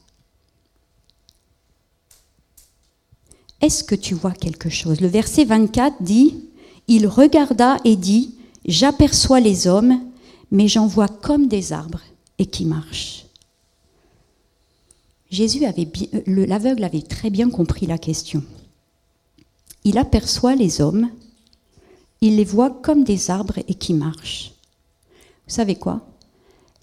Est-ce 3.60 3.84
que 3.84 3.96
tu 3.96 4.14
vois 4.14 4.32
quelque 4.32 4.70
chose? 4.70 5.02
Le 5.02 5.10
verset 5.10 5.44
24 5.44 6.04
dit, 6.04 6.46
il 6.88 7.06
regarda 7.08 7.80
et 7.84 7.98
dit, 7.98 8.36
j'aperçois 8.66 9.42
les 9.42 9.68
hommes, 9.68 10.00
mais 10.52 10.70
j'en 10.70 10.88
vois 10.88 11.10
comme 11.10 11.50
des 11.50 11.74
arbres 11.74 12.02
et 12.40 12.46
qui 12.46 12.64
marchent. 12.64 13.25
Avait, 15.32 15.88
l'aveugle 16.28 16.84
avait 16.84 17.02
très 17.02 17.30
bien 17.30 17.50
compris 17.50 17.88
la 17.88 17.98
question. 17.98 18.44
Il 19.84 19.98
aperçoit 19.98 20.56
les 20.56 20.82
hommes, 20.82 21.10
il 22.22 22.38
les 22.38 22.46
voit 22.46 22.70
comme 22.70 23.04
des 23.04 23.30
arbres 23.30 23.60
et 23.68 23.74
qui 23.74 23.94
marchent. 23.94 24.54
Vous 25.48 25.54
savez 25.54 25.76
quoi? 25.76 26.08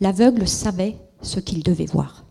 L'aveugle 0.00 0.46
savait 0.46 0.96
ce 1.22 1.40
qu'il 1.40 1.62
devait 1.62 1.86
voir. 1.86 2.24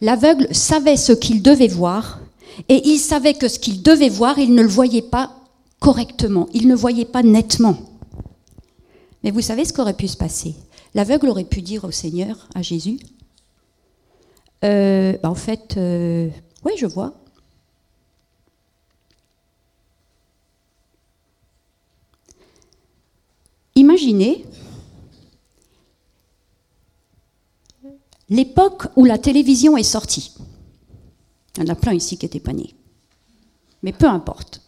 L'aveugle 0.00 0.48
savait 0.52 0.96
ce 0.96 1.12
qu'il 1.12 1.42
devait 1.42 1.68
voir 1.68 2.20
et 2.68 2.82
il 2.88 2.98
savait 2.98 3.34
que 3.34 3.48
ce 3.48 3.58
qu'il 3.58 3.82
devait 3.82 4.08
voir, 4.08 4.38
il 4.38 4.54
ne 4.54 4.62
le 4.62 4.68
voyait 4.68 5.02
pas 5.02 5.34
correctement, 5.78 6.48
il 6.52 6.68
ne 6.68 6.74
voyait 6.74 7.04
pas 7.04 7.22
nettement. 7.22 7.76
Mais 9.22 9.30
vous 9.30 9.40
savez 9.40 9.64
ce 9.64 9.72
qu'aurait 9.72 9.96
pu 9.96 10.08
se 10.08 10.16
passer? 10.16 10.54
L'aveugle 10.94 11.28
aurait 11.28 11.44
pu 11.44 11.62
dire 11.62 11.84
au 11.84 11.90
Seigneur, 11.90 12.48
à 12.54 12.62
Jésus, 12.62 12.98
euh, 14.64 15.16
bah, 15.22 15.30
en 15.30 15.34
fait, 15.34 15.76
euh, 15.76 16.28
oui, 16.64 16.72
je 16.78 16.86
vois, 16.86 17.14
Imaginez 23.76 24.44
l'époque 28.28 28.86
où 28.96 29.04
la 29.04 29.18
télévision 29.18 29.76
est 29.76 29.82
sortie. 29.82 30.32
Il 31.56 31.62
y 31.62 31.66
en 31.66 31.72
a 31.72 31.76
plein 31.76 31.92
ici 31.92 32.16
qui 32.16 32.26
étaient 32.26 32.40
pas 32.40 32.52
nés. 32.52 32.74
Mais 33.82 33.92
peu 33.92 34.06
importe. 34.06 34.62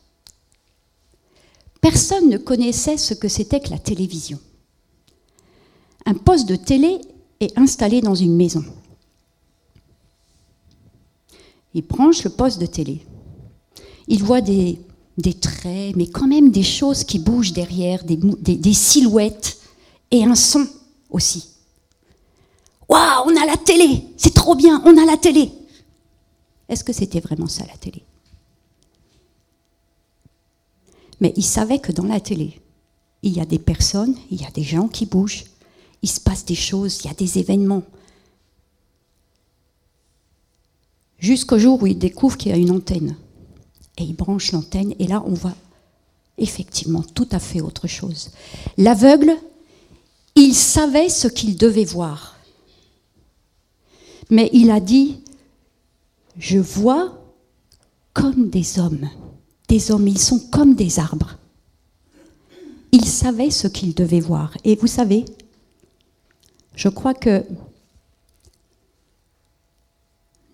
Personne 1.81 2.29
ne 2.29 2.37
connaissait 2.37 2.97
ce 2.97 3.15
que 3.15 3.29
c'était 3.29 3.61
que 3.61 3.71
la 3.71 3.79
télévision. 3.79 4.41
Un 6.07 6.15
poste 6.15 6.49
de 6.49 6.57
télé 6.57 7.01
est 7.41 7.57
installé 7.59 8.01
dans 8.01 8.15
une 8.15 8.35
maison. 8.35 8.65
Il 11.75 11.83
branche 11.83 12.25
le 12.25 12.31
poste 12.31 12.61
de 12.61 12.67
télé. 12.67 13.05
Il 14.09 14.23
voit 14.23 14.41
des 14.41 14.79
des 15.17 15.35
traits, 15.35 15.97
mais 15.97 16.07
quand 16.07 16.27
même 16.27 16.51
des 16.51 16.63
choses 16.63 17.05
qui 17.05 17.19
bougent 17.19 17.53
derrière, 17.53 18.05
des, 18.05 18.75
silhouettes 18.75 19.59
et 20.11 20.25
un 20.25 20.35
son 20.35 20.67
aussi. 21.11 21.49
Waouh, 22.89 23.25
on 23.27 23.37
a 23.37 23.47
la 23.47 23.57
télé, 23.57 24.05
c'est 24.17 24.35
trop 24.35 24.55
bien, 24.55 24.83
on 24.85 24.97
a 24.97 25.05
la 25.05 25.17
télé. 25.17 25.51
Est-ce 26.69 26.85
que 26.85 26.93
c'était 26.93 27.21
vraiment 27.21 27.47
ça 27.47 27.65
la 27.67 27.77
télé? 27.77 28.03
Mais 31.21 31.33
il 31.37 31.45
savait 31.45 31.79
que 31.79 31.93
dans 31.93 32.05
la 32.05 32.21
télé, 32.21 32.61
il 33.23 33.33
y 33.33 33.41
a 33.41 33.47
des 33.47 33.59
personnes, 33.59 34.15
il 34.31 34.41
y 34.41 34.45
a 34.45 34.51
des 34.51 34.63
gens 34.63 34.89
qui 34.89 35.07
bougent, 35.07 35.45
il 36.03 36.09
se 36.09 36.21
passe 36.21 36.45
des 36.45 36.55
choses, 36.55 37.01
il 37.01 37.09
y 37.09 37.11
a 37.11 37.15
des 37.15 37.39
événements. 37.39 37.83
Jusqu'au 41.19 41.59
jour 41.59 41.83
où 41.83 41.87
il 41.87 41.99
découvre 41.99 42.37
qu'il 42.37 42.53
y 42.53 42.55
a 42.55 42.59
une 42.59 42.71
antenne 42.71 43.17
et 43.97 44.05
il 44.05 44.15
branche 44.15 44.53
l'antenne, 44.53 44.95
et 44.99 45.07
là 45.07 45.23
on 45.27 45.35
voit 45.35 45.57
effectivement 46.39 47.03
tout 47.03 47.29
à 47.33 47.39
fait 47.39 47.61
autre 47.61 47.87
chose. 47.87 48.31
L'aveugle, 48.77 49.35
il 50.35 50.55
savait 50.55 51.09
ce 51.09 51.29
qu'il 51.29 51.57
devait 51.57 51.85
voir, 51.85 52.37
mais 54.31 54.51
il 54.53 54.71
a 54.71 54.81
dit, 54.81 55.21
je 56.39 56.59
vois 56.59 57.19
comme 58.13 58.51
des 58.51 58.79
hommes. 58.79 59.09
Des 59.69 59.91
hommes, 59.91 60.09
ils 60.09 60.19
sont 60.19 60.39
comme 60.39 60.75
des 60.75 60.99
arbres. 60.99 61.39
Ils 62.93 63.05
savaient 63.05 63.51
ce 63.51 63.69
qu'ils 63.69 63.95
devaient 63.95 64.21
voir. 64.21 64.57
Et 64.65 64.77
vous 64.77 64.87
savez, 64.87 65.25
je 66.77 66.89
crois 66.89 67.15
que 67.15 67.45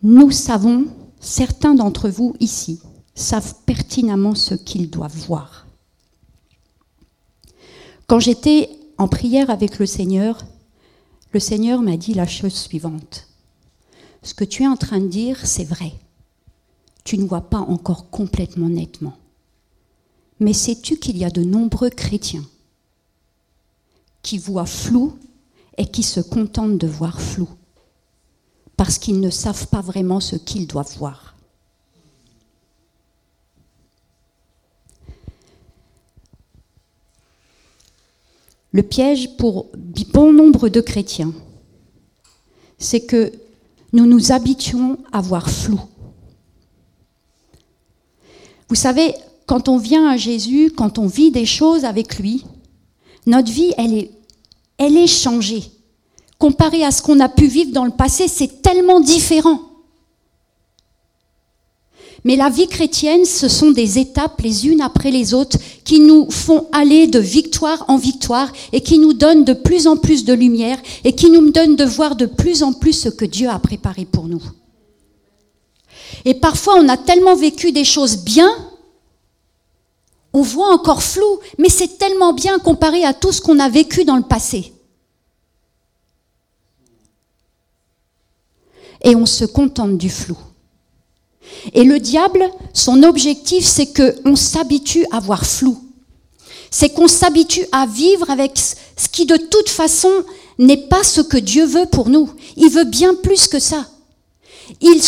nous 0.02 0.30
savons, 0.30 0.86
certains 1.20 1.74
d'entre 1.74 2.08
vous 2.08 2.34
ici 2.40 2.80
savent 3.14 3.54
pertinemment 3.66 4.34
ce 4.34 4.54
qu'ils 4.54 4.88
doivent 4.88 5.16
voir. 5.26 5.66
Quand 8.06 8.20
j'étais 8.20 8.70
en 8.98 9.08
prière 9.08 9.50
avec 9.50 9.78
le 9.78 9.86
Seigneur, 9.86 10.44
le 11.32 11.40
Seigneur 11.40 11.82
m'a 11.82 11.96
dit 11.96 12.14
la 12.14 12.26
chose 12.26 12.54
suivante. 12.54 13.28
Ce 14.22 14.34
que 14.34 14.44
tu 14.44 14.62
es 14.62 14.68
en 14.68 14.76
train 14.76 15.00
de 15.00 15.08
dire, 15.08 15.44
c'est 15.44 15.64
vrai. 15.64 15.92
Tu 17.04 17.18
ne 17.18 17.26
vois 17.26 17.50
pas 17.50 17.58
encore 17.58 18.10
complètement 18.10 18.68
nettement. 18.68 19.16
Mais 20.40 20.52
sais-tu 20.52 20.98
qu'il 20.98 21.18
y 21.18 21.24
a 21.24 21.30
de 21.30 21.42
nombreux 21.42 21.90
chrétiens 21.90 22.44
qui 24.22 24.38
voient 24.38 24.66
flou 24.66 25.16
et 25.82 25.86
qui 25.86 26.04
se 26.04 26.20
contentent 26.20 26.78
de 26.78 26.86
voir 26.86 27.20
flou 27.20 27.48
parce 28.76 28.98
qu'ils 28.98 29.18
ne 29.18 29.30
savent 29.30 29.66
pas 29.66 29.80
vraiment 29.80 30.20
ce 30.20 30.36
qu'ils 30.36 30.68
doivent 30.68 30.96
voir. 30.96 31.34
Le 38.70 38.84
piège 38.84 39.36
pour 39.36 39.70
bon 40.12 40.32
nombre 40.32 40.68
de 40.68 40.80
chrétiens, 40.80 41.34
c'est 42.78 43.04
que 43.04 43.32
nous 43.92 44.06
nous 44.06 44.30
habituons 44.30 44.98
à 45.10 45.20
voir 45.20 45.50
flou. 45.50 45.80
Vous 48.68 48.76
savez, 48.76 49.14
quand 49.46 49.68
on 49.68 49.78
vient 49.78 50.08
à 50.08 50.16
Jésus, 50.16 50.70
quand 50.70 50.98
on 50.98 51.08
vit 51.08 51.32
des 51.32 51.44
choses 51.44 51.84
avec 51.84 52.20
lui, 52.20 52.44
notre 53.26 53.50
vie, 53.50 53.74
elle 53.76 53.94
est, 53.94 54.10
elle 54.78 54.96
est 54.96 55.06
changée. 55.06 55.64
Comparé 56.38 56.84
à 56.84 56.90
ce 56.90 57.02
qu'on 57.02 57.20
a 57.20 57.28
pu 57.28 57.46
vivre 57.46 57.72
dans 57.72 57.84
le 57.84 57.92
passé, 57.92 58.26
c'est 58.28 58.62
tellement 58.62 59.00
différent. 59.00 59.60
Mais 62.24 62.36
la 62.36 62.48
vie 62.48 62.68
chrétienne, 62.68 63.24
ce 63.24 63.48
sont 63.48 63.72
des 63.72 63.98
étapes 63.98 64.40
les 64.42 64.68
unes 64.68 64.80
après 64.80 65.10
les 65.10 65.34
autres 65.34 65.58
qui 65.84 65.98
nous 65.98 66.30
font 66.30 66.68
aller 66.70 67.08
de 67.08 67.18
victoire 67.18 67.84
en 67.88 67.96
victoire 67.96 68.52
et 68.72 68.80
qui 68.80 68.98
nous 68.98 69.12
donnent 69.12 69.44
de 69.44 69.54
plus 69.54 69.88
en 69.88 69.96
plus 69.96 70.24
de 70.24 70.32
lumière 70.32 70.78
et 71.02 71.14
qui 71.14 71.30
nous 71.30 71.50
donnent 71.50 71.74
de 71.74 71.84
voir 71.84 72.14
de 72.14 72.26
plus 72.26 72.62
en 72.62 72.72
plus 72.72 72.92
ce 72.92 73.08
que 73.08 73.24
Dieu 73.24 73.48
a 73.48 73.58
préparé 73.58 74.04
pour 74.04 74.26
nous. 74.28 74.42
Et 76.24 76.34
parfois, 76.34 76.74
on 76.78 76.88
a 76.88 76.96
tellement 76.96 77.34
vécu 77.34 77.72
des 77.72 77.84
choses 77.84 78.18
bien, 78.18 78.50
on 80.32 80.42
voit 80.42 80.72
encore 80.72 81.02
flou, 81.02 81.40
mais 81.58 81.68
c'est 81.68 81.98
tellement 81.98 82.32
bien 82.32 82.58
comparé 82.58 83.04
à 83.04 83.12
tout 83.12 83.32
ce 83.32 83.40
qu'on 83.40 83.58
a 83.58 83.68
vécu 83.68 84.04
dans 84.04 84.16
le 84.16 84.22
passé. 84.22 84.72
Et 89.02 89.14
on 89.16 89.26
se 89.26 89.44
contente 89.44 89.98
du 89.98 90.08
flou. 90.08 90.38
Et 91.74 91.84
le 91.84 92.00
diable, 92.00 92.50
son 92.72 93.02
objectif, 93.02 93.64
c'est 93.64 93.92
qu'on 93.92 94.36
s'habitue 94.36 95.06
à 95.10 95.20
voir 95.20 95.44
flou. 95.44 95.78
C'est 96.70 96.90
qu'on 96.90 97.08
s'habitue 97.08 97.66
à 97.72 97.86
vivre 97.86 98.30
avec 98.30 98.56
ce 98.56 99.08
qui 99.10 99.26
de 99.26 99.36
toute 99.36 99.68
façon 99.68 100.10
n'est 100.58 100.88
pas 100.88 101.04
ce 101.04 101.20
que 101.20 101.36
Dieu 101.36 101.66
veut 101.66 101.86
pour 101.86 102.08
nous. 102.08 102.30
Il 102.56 102.70
veut 102.70 102.84
bien 102.84 103.14
plus 103.14 103.48
que 103.48 103.58
ça. 103.58 103.86
Il, 104.80 105.00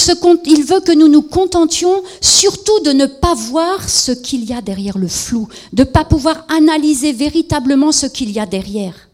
veut 0.64 0.80
que 0.80 0.94
nous 0.94 1.08
nous 1.08 1.22
contentions 1.22 2.02
surtout 2.20 2.80
de 2.80 2.90
ne 2.90 3.06
pas 3.06 3.34
voir 3.34 3.88
ce 3.88 4.12
qu'il 4.12 4.44
y 4.44 4.52
a 4.52 4.60
derrière 4.60 4.98
le 4.98 5.08
flou, 5.08 5.48
de 5.72 5.82
ne 5.82 5.88
pas 5.88 6.04
pouvoir 6.04 6.44
analyser 6.48 7.12
véritablement 7.12 7.92
ce 7.92 8.06
qu'il 8.06 8.30
y 8.30 8.38
a 8.38 8.46
derrière. 8.46 9.08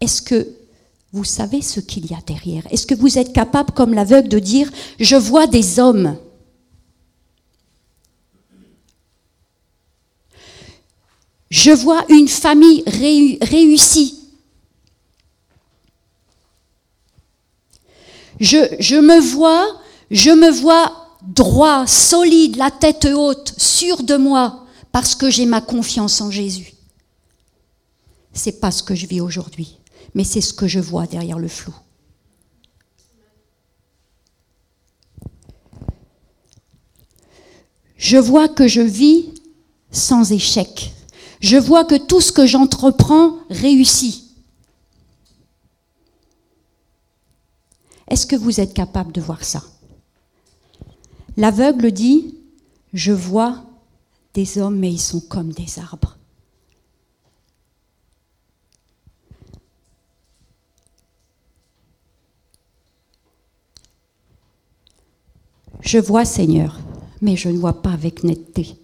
Est-ce 0.00 0.22
que 0.22 0.48
vous 1.12 1.24
savez 1.24 1.62
ce 1.62 1.80
qu'il 1.80 2.10
y 2.10 2.14
a 2.14 2.20
derrière? 2.26 2.64
Est-ce 2.70 2.86
que 2.86 2.94
vous 2.94 3.18
êtes 3.18 3.32
capable, 3.32 3.72
comme 3.72 3.94
l'aveugle, 3.94 4.28
de 4.28 4.38
dire⁇ 4.38 4.68
Je 4.98 5.16
vois 5.16 5.46
des 5.46 5.78
hommes⁇ 5.78 6.16
Je 11.52 11.70
vois 11.70 12.02
une 12.08 12.28
famille 12.28 12.82
réussie. 12.86 14.21
Je, 18.42 19.00
me 19.00 19.20
vois, 19.20 19.80
je 20.10 20.30
me 20.30 20.50
vois 20.50 20.92
droit, 21.22 21.86
solide, 21.86 22.56
la 22.56 22.70
tête 22.70 23.06
haute, 23.06 23.54
sûr 23.56 24.02
de 24.02 24.16
moi, 24.16 24.66
parce 24.90 25.14
que 25.14 25.30
j'ai 25.30 25.46
ma 25.46 25.60
confiance 25.60 26.20
en 26.20 26.30
Jésus. 26.30 26.74
C'est 28.34 28.60
pas 28.60 28.70
ce 28.70 28.82
que 28.82 28.94
je 28.94 29.06
vis 29.06 29.20
aujourd'hui 29.20 29.78
mais 30.14 30.24
c'est 30.24 30.40
ce 30.40 30.52
que 30.52 30.66
je 30.66 30.80
vois 30.80 31.06
derrière 31.06 31.38
le 31.38 31.48
flou. 31.48 31.74
Je 37.96 38.16
vois 38.16 38.48
que 38.48 38.66
je 38.66 38.80
vis 38.80 39.26
sans 39.90 40.32
échec. 40.32 40.92
Je 41.40 41.56
vois 41.56 41.84
que 41.84 41.94
tout 41.94 42.20
ce 42.20 42.32
que 42.32 42.46
j'entreprends 42.46 43.36
réussit. 43.48 44.21
Est-ce 48.12 48.26
que 48.26 48.36
vous 48.36 48.60
êtes 48.60 48.74
capable 48.74 49.10
de 49.10 49.22
voir 49.22 49.42
ça? 49.42 49.62
L'aveugle 51.38 51.90
dit, 51.92 52.34
je 52.92 53.10
vois 53.10 53.64
des 54.34 54.58
hommes, 54.58 54.78
mais 54.78 54.92
ils 54.92 55.00
sont 55.00 55.20
comme 55.20 55.50
des 55.50 55.78
arbres. 55.78 56.18
Je 65.80 65.96
vois, 65.96 66.26
Seigneur, 66.26 66.78
mais 67.22 67.36
je 67.36 67.48
ne 67.48 67.56
vois 67.56 67.80
pas 67.80 67.92
avec 67.92 68.24
netteté. 68.24 68.76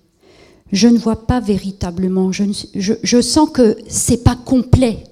Je 0.72 0.88
ne 0.88 0.96
vois 0.96 1.26
pas 1.26 1.40
véritablement. 1.40 2.32
Je, 2.32 3.20
sens 3.20 3.50
que 3.50 3.76
c'est 3.88 4.24
pas 4.24 4.36
complet. 4.36 5.04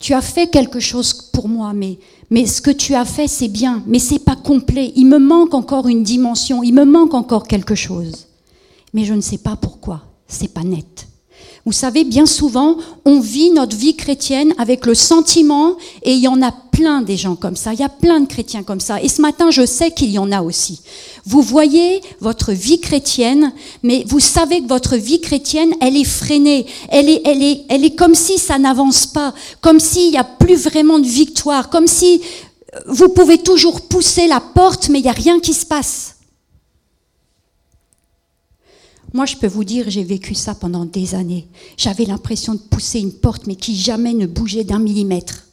Tu 0.00 0.14
as 0.14 0.22
fait 0.22 0.48
quelque 0.48 0.80
chose 0.80 1.12
pour 1.12 1.46
moi, 1.48 1.72
mais, 1.74 1.98
mais 2.30 2.46
ce 2.46 2.62
que 2.62 2.70
tu 2.70 2.94
as 2.94 3.04
fait, 3.04 3.28
c'est 3.28 3.48
bien, 3.48 3.84
mais 3.86 3.98
c'est 3.98 4.24
pas 4.24 4.34
complet. 4.34 4.92
Il 4.96 5.06
me 5.06 5.18
manque 5.18 5.52
encore 5.52 5.88
une 5.88 6.02
dimension, 6.02 6.62
il 6.62 6.72
me 6.72 6.84
manque 6.84 7.12
encore 7.12 7.46
quelque 7.46 7.74
chose. 7.74 8.26
Mais 8.94 9.04
je 9.04 9.12
ne 9.12 9.20
sais 9.20 9.38
pas 9.38 9.56
pourquoi. 9.56 10.02
C'est 10.26 10.52
pas 10.52 10.64
net. 10.64 11.06
Vous 11.66 11.72
savez, 11.72 12.04
bien 12.04 12.26
souvent, 12.26 12.76
on 13.04 13.20
vit 13.20 13.50
notre 13.50 13.76
vie 13.76 13.94
chrétienne 13.94 14.54
avec 14.58 14.86
le 14.86 14.94
sentiment, 14.94 15.76
et 16.02 16.12
il 16.12 16.20
y 16.20 16.28
en 16.28 16.40
a 16.40 16.52
plein 16.52 17.02
des 17.02 17.16
gens 17.16 17.36
comme 17.36 17.56
ça, 17.56 17.74
il 17.74 17.80
y 17.80 17.84
a 17.84 17.90
plein 17.90 18.20
de 18.20 18.26
chrétiens 18.26 18.62
comme 18.62 18.80
ça, 18.80 19.00
et 19.02 19.08
ce 19.08 19.20
matin, 19.20 19.50
je 19.50 19.66
sais 19.66 19.90
qu'il 19.90 20.10
y 20.10 20.18
en 20.18 20.32
a 20.32 20.40
aussi. 20.40 20.80
Vous 21.26 21.42
voyez 21.42 22.00
votre 22.20 22.52
vie 22.52 22.80
chrétienne, 22.80 23.52
mais 23.82 24.04
vous 24.06 24.20
savez 24.20 24.62
que 24.62 24.68
votre 24.68 24.96
vie 24.96 25.20
chrétienne, 25.20 25.74
elle 25.80 25.96
est 25.96 26.04
freinée, 26.04 26.64
elle 26.88 27.08
est, 27.08 27.20
elle 27.26 27.42
est, 27.42 27.64
elle 27.68 27.84
est 27.84 27.94
comme 27.94 28.14
si 28.14 28.38
ça 28.38 28.58
n'avance 28.58 29.06
pas, 29.06 29.34
comme 29.60 29.80
s'il 29.80 30.10
n'y 30.10 30.18
a 30.18 30.24
plus 30.24 30.56
vraiment 30.56 30.98
de 30.98 31.06
victoire, 31.06 31.68
comme 31.68 31.86
si 31.86 32.22
vous 32.86 33.08
pouvez 33.08 33.38
toujours 33.38 33.82
pousser 33.82 34.26
la 34.26 34.40
porte, 34.40 34.88
mais 34.88 35.00
il 35.00 35.02
n'y 35.02 35.08
a 35.08 35.12
rien 35.12 35.40
qui 35.40 35.54
se 35.54 35.66
passe. 35.66 36.14
Moi, 39.12 39.26
je 39.26 39.36
peux 39.36 39.48
vous 39.48 39.64
dire, 39.64 39.90
j'ai 39.90 40.04
vécu 40.04 40.34
ça 40.34 40.54
pendant 40.54 40.84
des 40.84 41.14
années. 41.14 41.48
J'avais 41.76 42.04
l'impression 42.04 42.54
de 42.54 42.60
pousser 42.60 43.00
une 43.00 43.12
porte, 43.12 43.46
mais 43.46 43.56
qui 43.56 43.74
jamais 43.74 44.14
ne 44.14 44.26
bougeait 44.26 44.64
d'un 44.64 44.78
millimètre. 44.78 45.48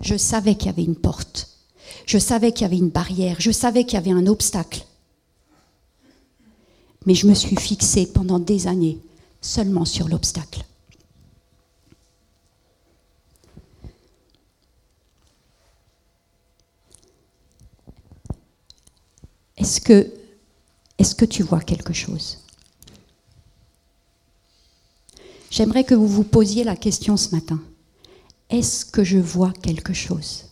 Je 0.00 0.16
savais 0.16 0.54
qu'il 0.54 0.66
y 0.66 0.70
avait 0.70 0.84
une 0.84 0.96
porte. 0.96 1.48
Je 2.06 2.18
savais 2.18 2.52
qu'il 2.52 2.62
y 2.62 2.64
avait 2.66 2.78
une 2.78 2.88
barrière. 2.88 3.36
Je 3.40 3.50
savais 3.50 3.84
qu'il 3.84 3.94
y 3.94 3.96
avait 3.96 4.12
un 4.12 4.26
obstacle. 4.26 4.84
Mais 7.04 7.14
je 7.14 7.26
me 7.26 7.34
suis 7.34 7.56
fixée 7.56 8.06
pendant 8.06 8.38
des 8.38 8.68
années 8.68 8.98
seulement 9.40 9.84
sur 9.84 10.08
l'obstacle. 10.08 10.64
Est-ce 19.56 19.80
que 19.80 20.17
est-ce 20.98 21.14
que 21.14 21.24
tu 21.24 21.42
vois 21.42 21.60
quelque 21.60 21.92
chose? 21.92 22.38
J'aimerais 25.50 25.84
que 25.84 25.94
vous 25.94 26.08
vous 26.08 26.24
posiez 26.24 26.64
la 26.64 26.76
question 26.76 27.16
ce 27.16 27.34
matin. 27.34 27.60
Est-ce 28.50 28.84
que 28.84 29.04
je 29.04 29.18
vois 29.18 29.52
quelque 29.62 29.92
chose? 29.92 30.44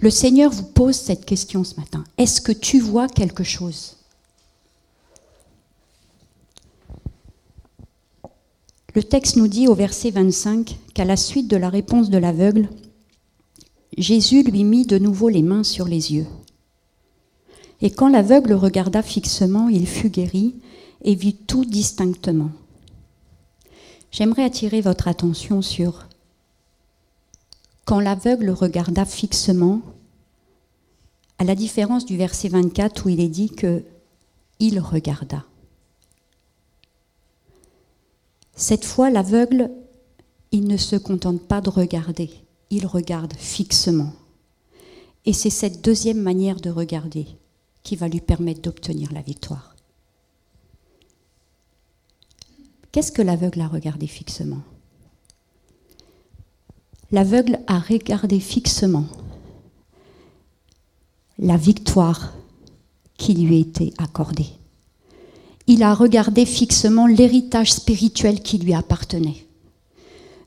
Le 0.00 0.10
Seigneur 0.10 0.50
vous 0.50 0.64
pose 0.64 0.96
cette 0.96 1.24
question 1.24 1.64
ce 1.64 1.76
matin. 1.76 2.04
Est-ce 2.18 2.40
que 2.40 2.52
tu 2.52 2.80
vois 2.80 3.08
quelque 3.08 3.44
chose? 3.44 3.96
Le 8.94 9.02
texte 9.02 9.36
nous 9.36 9.48
dit 9.48 9.68
au 9.68 9.74
verset 9.74 10.10
25 10.10 10.78
qu'à 10.94 11.04
la 11.04 11.16
suite 11.16 11.48
de 11.48 11.56
la 11.56 11.68
réponse 11.68 12.08
de 12.08 12.18
l'aveugle, 12.18 12.68
Jésus 13.96 14.42
lui 14.42 14.64
mit 14.64 14.86
de 14.86 14.98
nouveau 14.98 15.28
les 15.28 15.42
mains 15.42 15.64
sur 15.64 15.86
les 15.86 16.14
yeux. 16.14 16.26
Et 17.82 17.90
quand 17.90 18.08
l'aveugle 18.08 18.54
regarda 18.54 19.02
fixement, 19.02 19.68
il 19.68 19.86
fut 19.86 20.10
guéri 20.10 20.54
et 21.02 21.14
vit 21.14 21.34
tout 21.34 21.64
distinctement. 21.64 22.50
J'aimerais 24.10 24.44
attirer 24.44 24.80
votre 24.80 25.08
attention 25.08 25.60
sur 25.60 26.06
quand 27.84 28.00
l'aveugle 28.00 28.50
regarda 28.50 29.04
fixement, 29.04 29.80
à 31.38 31.44
la 31.44 31.54
différence 31.54 32.04
du 32.04 32.16
verset 32.16 32.48
24 32.48 33.06
où 33.06 33.08
il 33.10 33.20
est 33.20 33.28
dit 33.28 33.50
que 33.50 33.84
il 34.58 34.80
regarda. 34.80 35.44
Cette 38.56 38.86
fois, 38.86 39.10
l'aveugle, 39.10 39.70
il 40.50 40.66
ne 40.66 40.78
se 40.78 40.96
contente 40.96 41.42
pas 41.42 41.60
de 41.60 41.68
regarder, 41.68 42.30
il 42.70 42.86
regarde 42.86 43.34
fixement. 43.34 44.12
Et 45.26 45.34
c'est 45.34 45.50
cette 45.50 45.82
deuxième 45.84 46.22
manière 46.22 46.60
de 46.60 46.70
regarder 46.70 47.26
qui 47.86 47.94
va 47.94 48.08
lui 48.08 48.20
permettre 48.20 48.62
d'obtenir 48.62 49.12
la 49.12 49.22
victoire. 49.22 49.76
Qu'est-ce 52.90 53.12
que 53.12 53.22
l'aveugle 53.22 53.60
a 53.60 53.68
regardé 53.68 54.08
fixement? 54.08 54.62
L'aveugle 57.12 57.60
a 57.68 57.78
regardé 57.78 58.40
fixement 58.40 59.06
la 61.38 61.56
victoire 61.56 62.32
qui 63.18 63.34
lui 63.34 63.60
été 63.60 63.94
accordée. 63.98 64.48
Il 65.68 65.84
a 65.84 65.94
regardé 65.94 66.44
fixement 66.44 67.06
l'héritage 67.06 67.72
spirituel 67.72 68.42
qui 68.42 68.58
lui 68.58 68.74
appartenait. 68.74 69.46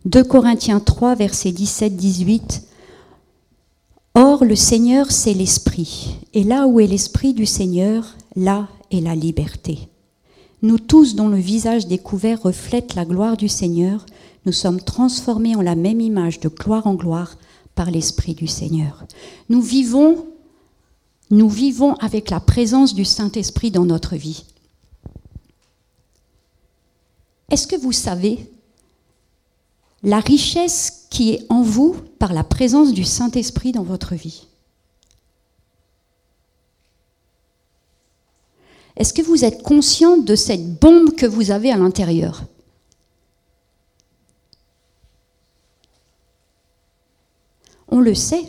2 0.03 0.25
Corinthiens 0.25 0.81
3, 0.81 1.15
versets 1.15 1.51
17-18. 1.51 2.63
Or, 4.21 4.43
le 4.43 4.57
Seigneur, 4.57 5.13
c'est 5.13 5.33
l'Esprit. 5.33 6.17
Et 6.33 6.43
là 6.43 6.67
où 6.67 6.81
est 6.81 6.87
l'Esprit 6.87 7.33
du 7.33 7.45
Seigneur, 7.45 8.17
là 8.35 8.67
est 8.91 8.99
la 8.99 9.15
liberté. 9.15 9.87
Nous 10.61 10.77
tous, 10.77 11.15
dont 11.15 11.29
le 11.29 11.37
visage 11.37 11.87
découvert 11.87 12.41
reflète 12.41 12.95
la 12.95 13.05
gloire 13.05 13.37
du 13.37 13.47
Seigneur, 13.47 14.05
nous 14.45 14.51
sommes 14.51 14.81
transformés 14.81 15.55
en 15.55 15.61
la 15.61 15.75
même 15.75 16.01
image 16.01 16.41
de 16.41 16.49
gloire 16.49 16.85
en 16.85 16.95
gloire 16.95 17.37
par 17.75 17.91
l'Esprit 17.91 18.33
du 18.33 18.45
Seigneur. 18.45 19.05
Nous 19.47 19.61
vivons, 19.61 20.25
nous 21.31 21.47
vivons 21.47 21.93
avec 21.93 22.29
la 22.29 22.41
présence 22.41 22.93
du 22.93 23.05
Saint-Esprit 23.05 23.71
dans 23.71 23.85
notre 23.85 24.17
vie. 24.17 24.43
Est-ce 27.49 27.67
que 27.67 27.77
vous 27.77 27.93
savez 27.93 28.51
la 30.03 30.19
richesse 30.19 31.07
qui 31.09 31.31
est 31.31 31.45
en 31.49 31.61
vous 31.61 31.95
par 32.19 32.33
la 32.33 32.43
présence 32.43 32.93
du 32.93 33.03
Saint-Esprit 33.03 33.71
dans 33.71 33.83
votre 33.83 34.15
vie 34.15 34.47
Est-ce 38.99 39.13
que 39.13 39.21
vous 39.21 39.45
êtes 39.45 39.63
conscient 39.63 40.17
de 40.17 40.35
cette 40.35 40.77
bombe 40.77 41.15
que 41.15 41.25
vous 41.25 41.51
avez 41.51 41.71
à 41.71 41.77
l'intérieur? 41.77 42.43
On 47.87 48.01
le 48.01 48.13
sait. 48.13 48.43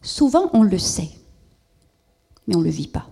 Souvent, 0.00 0.48
on 0.54 0.62
le 0.62 0.78
sait, 0.78 1.10
mais 2.46 2.56
on 2.56 2.60
ne 2.60 2.64
le 2.64 2.70
vit 2.70 2.88
pas. 2.88 3.06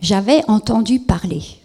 J'avais 0.00 0.44
entendu 0.48 1.00
parler. 1.00 1.61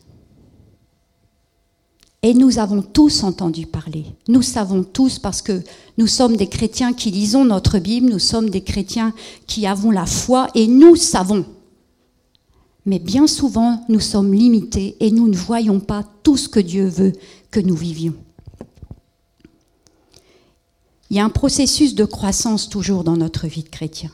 Et 2.23 2.33
nous 2.33 2.57
avons 2.57 2.81
tous 2.81 3.23
entendu 3.23 3.67
parler. 3.67 4.05
Nous 4.27 4.41
savons 4.41 4.83
tous 4.83 5.19
parce 5.19 5.41
que 5.41 5.61
nous 5.97 6.07
sommes 6.07 6.35
des 6.35 6.47
chrétiens 6.47 6.93
qui 6.93 7.11
lisons 7.11 7.45
notre 7.45 7.77
Bible, 7.79 8.09
nous 8.09 8.19
sommes 8.19 8.49
des 8.49 8.61
chrétiens 8.61 9.13
qui 9.45 9.67
avons 9.67 9.91
la 9.91 10.05
foi 10.05 10.47
et 10.55 10.67
nous 10.67 10.95
savons. 10.95 11.45
Mais 12.85 12.99
bien 12.99 13.27
souvent, 13.27 13.83
nous 13.89 13.99
sommes 13.99 14.33
limités 14.33 14.95
et 14.99 15.11
nous 15.11 15.27
ne 15.27 15.35
voyons 15.35 15.79
pas 15.79 16.03
tout 16.23 16.37
ce 16.37 16.49
que 16.49 16.59
Dieu 16.59 16.87
veut 16.87 17.13
que 17.51 17.59
nous 17.59 17.75
vivions. 17.75 18.15
Il 21.09 21.17
y 21.17 21.19
a 21.19 21.25
un 21.25 21.29
processus 21.29 21.95
de 21.95 22.03
croissance 22.03 22.67
toujours 22.67 23.03
dans 23.03 23.15
notre 23.15 23.47
vie 23.47 23.63
de 23.63 23.69
chrétien. 23.69 24.11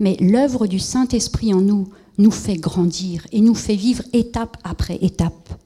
Mais 0.00 0.16
l'œuvre 0.20 0.66
du 0.66 0.78
Saint-Esprit 0.78 1.52
en 1.52 1.60
nous 1.60 1.88
nous 2.16 2.30
fait 2.30 2.56
grandir 2.56 3.26
et 3.30 3.40
nous 3.40 3.54
fait 3.54 3.76
vivre 3.76 4.02
étape 4.12 4.56
après 4.64 4.98
étape. 5.02 5.58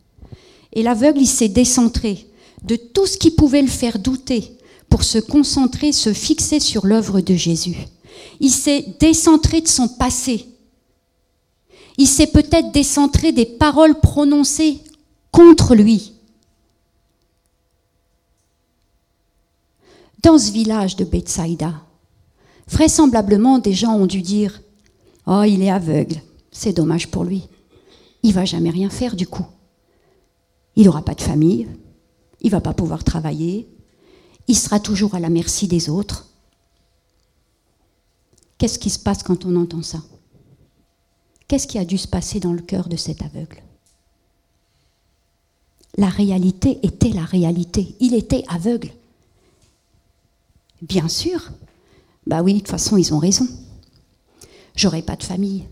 Et 0.72 0.82
l'aveugle, 0.82 1.20
il 1.20 1.26
s'est 1.26 1.48
décentré 1.48 2.26
de 2.64 2.76
tout 2.76 3.06
ce 3.06 3.18
qui 3.18 3.30
pouvait 3.30 3.62
le 3.62 3.68
faire 3.68 3.98
douter 3.98 4.56
pour 4.88 5.04
se 5.04 5.18
concentrer, 5.18 5.92
se 5.92 6.12
fixer 6.12 6.60
sur 6.60 6.86
l'œuvre 6.86 7.20
de 7.20 7.34
Jésus. 7.34 7.76
Il 8.40 8.50
s'est 8.50 8.84
décentré 9.00 9.60
de 9.60 9.68
son 9.68 9.88
passé. 9.88 10.46
Il 11.98 12.06
s'est 12.06 12.26
peut-être 12.26 12.72
décentré 12.72 13.32
des 13.32 13.46
paroles 13.46 14.00
prononcées 14.00 14.78
contre 15.30 15.74
lui. 15.74 16.12
Dans 20.22 20.38
ce 20.38 20.52
village 20.52 20.96
de 20.96 21.04
Bethsaïda, 21.04 21.74
vraisemblablement 22.68 23.58
des 23.58 23.72
gens 23.72 23.96
ont 23.96 24.06
dû 24.06 24.22
dire 24.22 24.62
Oh, 25.26 25.42
il 25.42 25.62
est 25.62 25.70
aveugle, 25.70 26.22
c'est 26.50 26.72
dommage 26.72 27.08
pour 27.08 27.24
lui. 27.24 27.42
Il 28.22 28.32
va 28.32 28.44
jamais 28.44 28.70
rien 28.70 28.88
faire 28.88 29.16
du 29.16 29.26
coup. 29.26 29.46
Il 30.76 30.86
n'aura 30.86 31.02
pas 31.02 31.14
de 31.14 31.20
famille, 31.20 31.68
il 32.40 32.50
va 32.50 32.60
pas 32.60 32.74
pouvoir 32.74 33.04
travailler, 33.04 33.68
il 34.48 34.56
sera 34.56 34.80
toujours 34.80 35.14
à 35.14 35.20
la 35.20 35.28
merci 35.28 35.68
des 35.68 35.88
autres. 35.88 36.28
Qu'est-ce 38.58 38.78
qui 38.78 38.90
se 38.90 38.98
passe 38.98 39.22
quand 39.22 39.44
on 39.44 39.56
entend 39.56 39.82
ça? 39.82 40.02
Qu'est-ce 41.48 41.66
qui 41.66 41.78
a 41.78 41.84
dû 41.84 41.98
se 41.98 42.08
passer 42.08 42.40
dans 42.40 42.52
le 42.52 42.62
cœur 42.62 42.88
de 42.88 42.96
cet 42.96 43.22
aveugle? 43.22 43.62
La 45.96 46.08
réalité 46.08 46.78
était 46.82 47.10
la 47.10 47.24
réalité. 47.24 47.94
Il 48.00 48.14
était 48.14 48.44
aveugle. 48.48 48.90
Bien 50.80 51.08
sûr. 51.08 51.50
Bah 52.26 52.42
oui, 52.42 52.54
de 52.54 52.58
toute 52.60 52.68
façon, 52.68 52.96
ils 52.96 53.12
ont 53.12 53.18
raison. 53.18 53.46
J'aurai 54.74 55.02
pas 55.02 55.16
de 55.16 55.22
famille. 55.22 55.64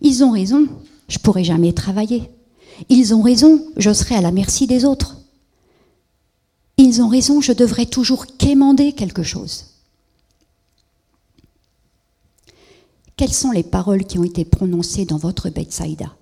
Ils 0.00 0.22
ont 0.22 0.30
raison. 0.30 0.68
Je 1.08 1.18
pourrai 1.18 1.42
jamais 1.42 1.72
travailler. 1.72 2.30
Ils 2.88 3.14
ont 3.14 3.22
raison, 3.22 3.64
je 3.76 3.92
serai 3.92 4.16
à 4.16 4.20
la 4.20 4.32
merci 4.32 4.66
des 4.66 4.84
autres. 4.84 5.16
Ils 6.78 7.00
ont 7.00 7.08
raison, 7.08 7.40
je 7.40 7.52
devrais 7.52 7.86
toujours 7.86 8.26
quémander 8.26 8.92
quelque 8.92 9.22
chose. 9.22 9.66
Quelles 13.16 13.32
sont 13.32 13.50
les 13.50 13.62
paroles 13.62 14.04
qui 14.04 14.18
ont 14.18 14.24
été 14.24 14.44
prononcées 14.44 15.06
dans 15.06 15.16
votre 15.16 15.48
Bethsaïda 15.48 16.14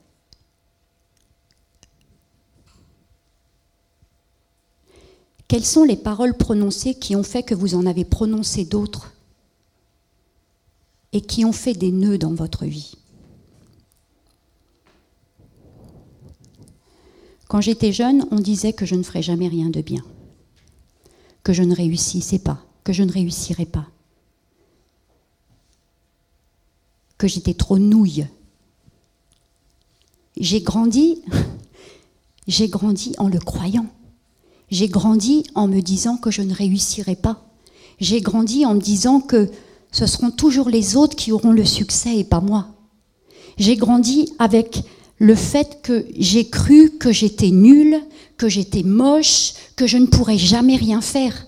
Quelles 5.48 5.64
sont 5.64 5.84
les 5.84 5.96
paroles 5.96 6.36
prononcées 6.36 6.94
qui 6.94 7.14
ont 7.16 7.22
fait 7.22 7.42
que 7.42 7.54
vous 7.54 7.74
en 7.74 7.86
avez 7.86 8.04
prononcé 8.04 8.64
d'autres 8.64 9.12
et 11.12 11.20
qui 11.20 11.44
ont 11.44 11.52
fait 11.52 11.74
des 11.74 11.92
nœuds 11.92 12.18
dans 12.18 12.34
votre 12.34 12.64
vie? 12.64 12.96
Quand 17.54 17.60
j'étais 17.60 17.92
jeune, 17.92 18.26
on 18.32 18.40
disait 18.40 18.72
que 18.72 18.84
je 18.84 18.96
ne 18.96 19.04
ferais 19.04 19.22
jamais 19.22 19.46
rien 19.46 19.70
de 19.70 19.80
bien, 19.80 20.02
que 21.44 21.52
je 21.52 21.62
ne 21.62 21.72
réussissais 21.72 22.40
pas, 22.40 22.58
que 22.82 22.92
je 22.92 23.04
ne 23.04 23.12
réussirais 23.12 23.64
pas, 23.64 23.86
que 27.16 27.28
j'étais 27.28 27.54
trop 27.54 27.78
nouille. 27.78 28.26
J'ai 30.36 30.62
grandi, 30.62 31.22
j'ai 32.48 32.66
grandi 32.66 33.14
en 33.18 33.28
le 33.28 33.38
croyant. 33.38 33.86
J'ai 34.72 34.88
grandi 34.88 35.44
en 35.54 35.68
me 35.68 35.80
disant 35.80 36.16
que 36.16 36.32
je 36.32 36.42
ne 36.42 36.52
réussirais 36.52 37.14
pas. 37.14 37.40
J'ai 38.00 38.20
grandi 38.20 38.66
en 38.66 38.74
me 38.74 38.80
disant 38.80 39.20
que 39.20 39.48
ce 39.92 40.06
seront 40.06 40.32
toujours 40.32 40.70
les 40.70 40.96
autres 40.96 41.14
qui 41.14 41.30
auront 41.30 41.52
le 41.52 41.64
succès 41.64 42.16
et 42.16 42.24
pas 42.24 42.40
moi. 42.40 42.66
J'ai 43.58 43.76
grandi 43.76 44.32
avec 44.40 44.82
le 45.18 45.35
fait 45.35 45.81
que 45.83 46.07
j'ai 46.16 46.48
cru 46.48 46.90
que 46.98 47.12
j'étais 47.12 47.50
nulle, 47.50 48.00
que 48.37 48.48
j'étais 48.48 48.83
moche, 48.83 49.55
que 49.77 49.87
je 49.87 49.98
ne 49.98 50.07
pourrais 50.07 50.38
jamais 50.38 50.77
rien 50.77 51.00
faire. 51.00 51.46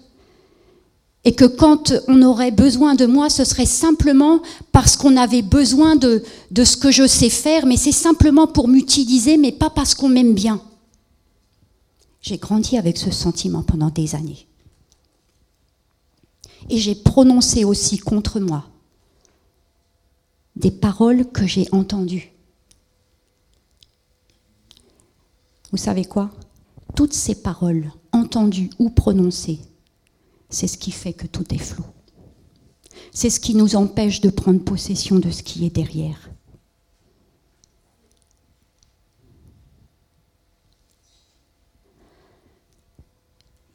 Et 1.24 1.34
que 1.34 1.44
quand 1.44 1.92
on 2.06 2.22
aurait 2.22 2.52
besoin 2.52 2.94
de 2.94 3.04
moi, 3.04 3.28
ce 3.30 3.44
serait 3.44 3.66
simplement 3.66 4.40
parce 4.70 4.96
qu'on 4.96 5.16
avait 5.16 5.42
besoin 5.42 5.96
de, 5.96 6.22
de 6.52 6.64
ce 6.64 6.76
que 6.76 6.92
je 6.92 7.06
sais 7.06 7.30
faire, 7.30 7.66
mais 7.66 7.76
c'est 7.76 7.90
simplement 7.90 8.46
pour 8.46 8.68
m'utiliser, 8.68 9.36
mais 9.36 9.50
pas 9.50 9.70
parce 9.70 9.94
qu'on 9.94 10.08
m'aime 10.08 10.34
bien. 10.34 10.62
J'ai 12.20 12.38
grandi 12.38 12.78
avec 12.78 12.96
ce 12.96 13.10
sentiment 13.10 13.64
pendant 13.64 13.90
des 13.90 14.14
années. 14.14 14.46
Et 16.70 16.78
j'ai 16.78 16.94
prononcé 16.94 17.64
aussi 17.64 17.98
contre 17.98 18.38
moi 18.38 18.64
des 20.54 20.70
paroles 20.70 21.30
que 21.30 21.46
j'ai 21.46 21.68
entendues 21.70 22.35
Vous 25.72 25.78
savez 25.78 26.04
quoi? 26.04 26.30
Toutes 26.94 27.12
ces 27.12 27.42
paroles, 27.42 27.90
entendues 28.12 28.70
ou 28.78 28.90
prononcées, 28.90 29.60
c'est 30.48 30.68
ce 30.68 30.78
qui 30.78 30.90
fait 30.90 31.12
que 31.12 31.26
tout 31.26 31.52
est 31.54 31.58
flou. 31.58 31.84
c'est 33.12 33.30
ce 33.30 33.40
qui 33.40 33.54
nous 33.54 33.76
empêche 33.76 34.20
de 34.20 34.30
prendre 34.30 34.62
possession 34.62 35.18
de 35.18 35.30
ce 35.30 35.42
qui 35.42 35.64
est 35.66 35.70
derrière. 35.70 36.30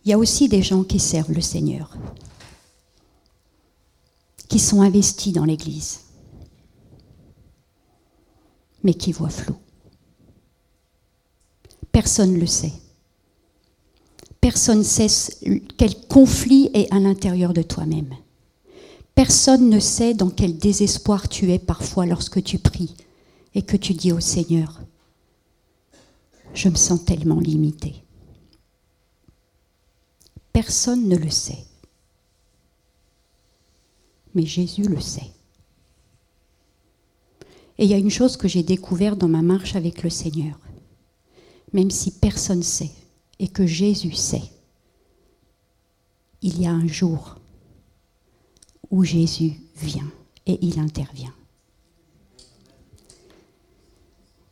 Il 0.04 0.10
y 0.10 0.14
a 0.14 0.18
aussi 0.18 0.50
des 0.50 0.64
gens 0.64 0.84
qui 0.84 1.00
servent 1.00 1.32
le 1.32 1.42
Seigneur, 1.42 1.96
qui 4.48 4.58
sont 4.60 4.82
investis 4.82 5.32
dans 5.32 5.46
l'Église, 5.46 6.02
mais 8.84 8.96
qui 8.96 9.12
voient 9.12 9.30
flou. 9.30 9.56
Personne 11.92 12.34
ne 12.34 12.40
le 12.40 12.48
sait. 12.48 12.74
Personne 14.40 14.80
ne 14.80 14.84
sait 14.84 15.08
quel 15.78 15.96
conflit 16.08 16.70
est 16.74 16.92
à 16.92 17.00
l'intérieur 17.00 17.54
de 17.54 17.62
toi-même. 17.62 18.16
Personne 19.14 19.70
ne 19.70 19.80
sait 19.80 20.14
dans 20.14 20.30
quel 20.30 20.58
désespoir 20.58 21.30
tu 21.30 21.52
es 21.52 21.60
parfois 21.60 22.06
lorsque 22.06 22.42
tu 22.44 22.58
pries 22.58 22.96
et 23.54 23.62
que 23.62 23.78
tu 23.78 23.94
dis 23.94 24.12
au 24.12 24.20
Seigneur, 24.20 24.82
je 26.54 26.70
me 26.70 26.76
sens 26.76 27.04
tellement 27.06 27.40
limité. 27.40 28.04
Personne 30.54 31.08
ne 31.08 31.18
le 31.18 31.30
sait. 31.30 31.66
Mais 34.34 34.46
Jésus 34.46 34.84
le 34.84 35.00
sait. 35.00 35.32
Et 37.78 37.86
il 37.86 37.90
y 37.90 37.94
a 37.94 37.98
une 37.98 38.10
chose 38.10 38.38
que 38.38 38.48
j'ai 38.48 38.64
découverte 38.64 39.18
dans 39.18 39.28
ma 39.28 39.42
marche 39.42 39.76
avec 39.76 40.04
le 40.04 40.10
Seigneur. 40.10 40.58
Même 41.74 41.92
si 41.92 42.12
personne 42.12 42.60
ne 42.60 42.64
sait 42.64 42.92
et 43.40 43.48
que 43.48 43.66
Jésus 43.66 44.14
sait, 44.14 44.52
il 46.42 46.60
y 46.60 46.66
a 46.66 46.72
un 46.72 46.88
jour 46.88 47.38
où 48.90 49.04
Jésus 49.04 49.54
vient 49.78 50.12
et 50.46 50.60
il 50.62 50.80
intervient. 50.80 51.34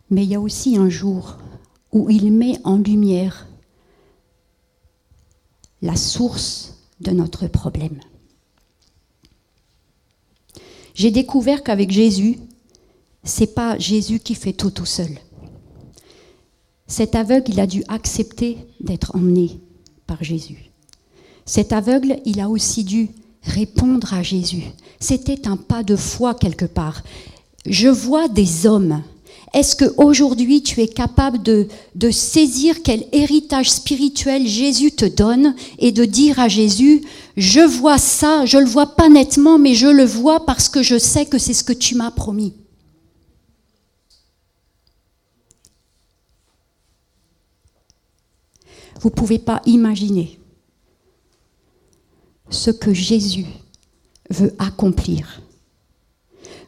Mais 0.10 0.24
il 0.24 0.30
y 0.30 0.36
a 0.36 0.40
aussi 0.40 0.78
un 0.78 0.90
jour 0.90 1.38
où 1.92 2.10
il 2.10 2.32
met 2.32 2.60
en 2.64 2.78
lumière 2.78 3.48
la 5.82 5.96
source 5.96 6.76
de 7.00 7.12
notre 7.12 7.48
problème. 7.48 8.00
J'ai 10.94 11.12
découvert 11.12 11.64
qu'avec 11.64 11.92
Jésus, 11.92 12.40
c'est 13.24 13.54
pas 13.54 13.78
Jésus 13.78 14.20
qui 14.20 14.36
fait 14.36 14.54
tout 14.54 14.72
tout 14.72 14.86
seul. 14.86 15.18
Cet 16.90 17.16
aveugle, 17.16 17.52
il 17.52 17.60
a 17.62 17.68
dû 17.68 17.84
accepter 17.88 18.58
d'être 18.82 19.16
emmené 19.16 19.62
par 20.08 20.22
Jésus. 20.22 20.72
Cet 21.46 21.72
aveugle, 21.72 22.18
il 22.26 22.42
a 22.42 22.50
aussi 22.50 22.84
dû 22.84 23.10
répondre 23.44 24.14
à 24.14 24.24
Jésus. 24.24 24.64
C'était 25.00 25.48
un 25.48 25.56
pas 25.56 25.84
de 25.84 25.96
foi 25.96 26.34
quelque 26.34 26.66
part. 26.66 27.04
Je 27.66 27.88
vois 27.88 28.28
des 28.28 28.66
hommes 28.66 29.02
est-ce 29.54 29.76
qu'aujourd'hui 29.76 30.62
tu 30.62 30.82
es 30.82 30.88
capable 30.88 31.42
de, 31.42 31.68
de, 31.96 32.12
saisir 32.12 32.84
quel 32.84 33.06
héritage 33.12 33.72
spirituel 33.72 34.46
Jésus 34.48 34.92
te 34.92 35.06
donne 35.06 35.56
et 35.80 35.92
de 35.92 36.06
dire 36.06 36.40
à 36.40 36.48
Jésus, 36.48 37.02
je 37.36 37.62
vois 37.62 37.98
ça, 37.98 38.46
je 38.46 38.60
le 38.60 38.68
vois 38.68 38.96
pas 38.96 39.10
nettement, 39.10 39.58
mais 39.58 39.74
je 39.74 39.88
le 39.88 40.06
vois 40.06 40.46
parce 40.46 40.70
que 40.70 40.84
je 40.84 41.00
sais 41.00 41.26
que 41.26 41.40
c'est 41.40 41.54
ce 41.54 41.64
que 41.64 41.74
tu 41.74 41.96
m'as 41.96 42.12
promis. 42.12 42.54
Vous 49.00 49.10
ne 49.10 49.14
pouvez 49.14 49.40
pas 49.40 49.62
imaginer 49.66 50.40
ce 52.50 52.72
que 52.72 52.94
Jésus 52.94 53.46
veut 54.30 54.54
accomplir. 54.60 55.42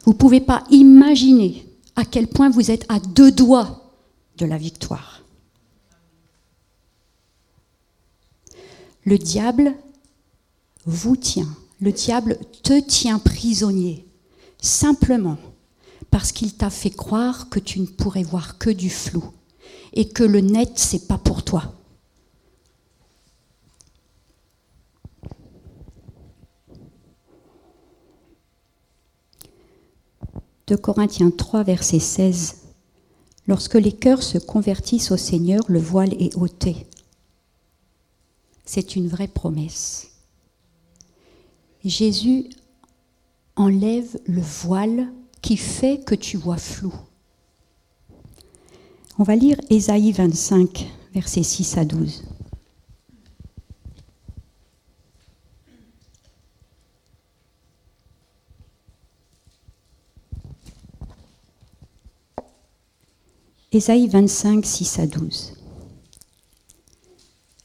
Vous 0.04 0.12
ne 0.12 0.16
pouvez 0.16 0.40
pas 0.40 0.64
imaginer 0.70 1.66
à 1.94 2.04
quel 2.04 2.26
point 2.26 2.50
vous 2.50 2.70
êtes 2.70 2.86
à 2.88 2.98
deux 3.00 3.30
doigts 3.30 3.92
de 4.38 4.46
la 4.46 4.56
victoire. 4.56 5.22
Le 9.04 9.18
diable 9.18 9.74
vous 10.86 11.16
tient, 11.16 11.48
le 11.80 11.92
diable 11.92 12.38
te 12.62 12.80
tient 12.80 13.18
prisonnier, 13.18 14.06
simplement 14.60 15.38
parce 16.10 16.32
qu'il 16.32 16.54
t'a 16.54 16.70
fait 16.70 16.90
croire 16.90 17.48
que 17.48 17.58
tu 17.58 17.80
ne 17.80 17.86
pourrais 17.86 18.22
voir 18.22 18.58
que 18.58 18.70
du 18.70 18.90
flou 18.90 19.24
et 19.92 20.08
que 20.08 20.22
le 20.22 20.40
net, 20.40 20.72
c'est 20.76 21.08
pas 21.08 21.18
pour 21.18 21.42
toi. 21.42 21.74
De 30.66 30.76
Corinthiens 30.76 31.30
3, 31.30 31.64
verset 31.64 31.98
16. 31.98 32.56
Lorsque 33.46 33.74
les 33.74 33.92
cœurs 33.92 34.22
se 34.22 34.38
convertissent 34.38 35.10
au 35.10 35.16
Seigneur, 35.16 35.62
le 35.68 35.80
voile 35.80 36.14
est 36.14 36.36
ôté. 36.36 36.86
C'est 38.64 38.96
une 38.96 39.08
vraie 39.08 39.28
promesse. 39.28 40.08
Jésus 41.84 42.48
enlève 43.56 44.18
le 44.26 44.40
voile 44.40 45.08
qui 45.40 45.56
fait 45.56 46.04
que 46.04 46.14
tu 46.14 46.36
vois 46.36 46.56
flou. 46.56 46.94
On 49.18 49.24
va 49.24 49.36
lire 49.36 49.60
Ésaïe 49.68 50.12
25, 50.12 50.88
versets 51.12 51.42
6 51.42 51.76
à 51.76 51.84
12. 51.84 52.22
Ésaïe 63.74 64.06
25, 64.06 64.66
6 64.66 64.98
à 64.98 65.06
12. 65.06 65.54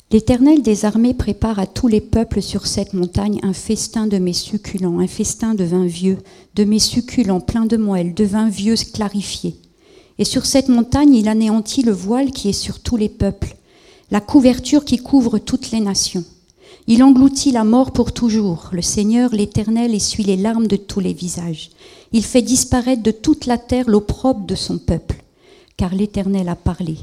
L'Éternel 0.09 0.61
des 0.61 0.85
armées 0.85 1.13
prépare 1.13 1.59
à 1.59 1.67
tous 1.67 1.89
les 1.89 1.99
peuples 1.99 2.41
sur 2.41 2.65
cette 2.65 2.93
montagne 2.93 3.41
un 3.43 3.51
festin 3.51 4.07
de 4.07 4.17
mets 4.17 4.31
succulents, 4.31 4.99
un 4.99 5.07
festin 5.07 5.53
de 5.53 5.65
vin 5.65 5.85
vieux, 5.85 6.19
de 6.55 6.63
mets 6.63 6.79
succulents 6.79 7.41
pleins 7.41 7.65
de 7.65 7.75
moelle, 7.75 8.13
de 8.13 8.23
vin 8.23 8.47
vieux 8.47 8.75
clarifié. 8.93 9.57
Et 10.17 10.23
sur 10.23 10.45
cette 10.45 10.69
montagne, 10.69 11.13
il 11.13 11.27
anéantit 11.27 11.83
le 11.83 11.91
voile 11.91 12.31
qui 12.31 12.47
est 12.47 12.53
sur 12.53 12.79
tous 12.79 12.95
les 12.95 13.09
peuples, 13.09 13.57
la 14.09 14.21
couverture 14.21 14.85
qui 14.85 14.99
couvre 14.99 15.39
toutes 15.39 15.71
les 15.71 15.81
nations. 15.81 16.23
Il 16.87 17.03
engloutit 17.03 17.51
la 17.51 17.65
mort 17.65 17.91
pour 17.91 18.13
toujours. 18.13 18.69
Le 18.71 18.81
Seigneur, 18.81 19.35
l'Éternel, 19.35 19.93
essuie 19.93 20.23
les 20.23 20.37
larmes 20.37 20.67
de 20.67 20.77
tous 20.77 21.01
les 21.01 21.11
visages. 21.11 21.69
Il 22.13 22.23
fait 22.23 22.41
disparaître 22.41 23.03
de 23.03 23.11
toute 23.11 23.45
la 23.45 23.57
terre 23.57 23.89
l'opprobre 23.89 24.45
de 24.45 24.55
son 24.55 24.77
peuple 24.77 25.25
car 25.77 25.93
l'Éternel 25.95 26.49
a 26.49 26.55
parlé. 26.55 26.97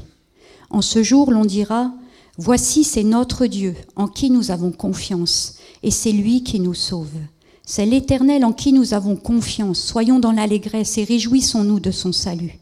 En 0.69 0.81
ce 0.81 1.01
jour, 1.01 1.31
l'on 1.31 1.45
dira, 1.45 1.91
Voici 2.37 2.83
c'est 2.83 3.05
notre 3.05 3.45
Dieu 3.45 3.75
en 3.95 4.07
qui 4.07 4.29
nous 4.29 4.51
avons 4.51 4.71
confiance, 4.71 5.55
et 5.83 5.91
c'est 5.91 6.11
lui 6.11 6.43
qui 6.43 6.59
nous 6.59 6.73
sauve. 6.73 7.17
C'est 7.65 7.85
l'Éternel 7.85 8.43
en 8.43 8.51
qui 8.51 8.73
nous 8.73 8.93
avons 8.93 9.15
confiance. 9.15 9.79
Soyons 9.79 10.19
dans 10.19 10.33
l'allégresse 10.33 10.97
et 10.97 11.05
réjouissons-nous 11.05 11.79
de 11.79 11.91
son 11.91 12.11
salut. 12.11 12.59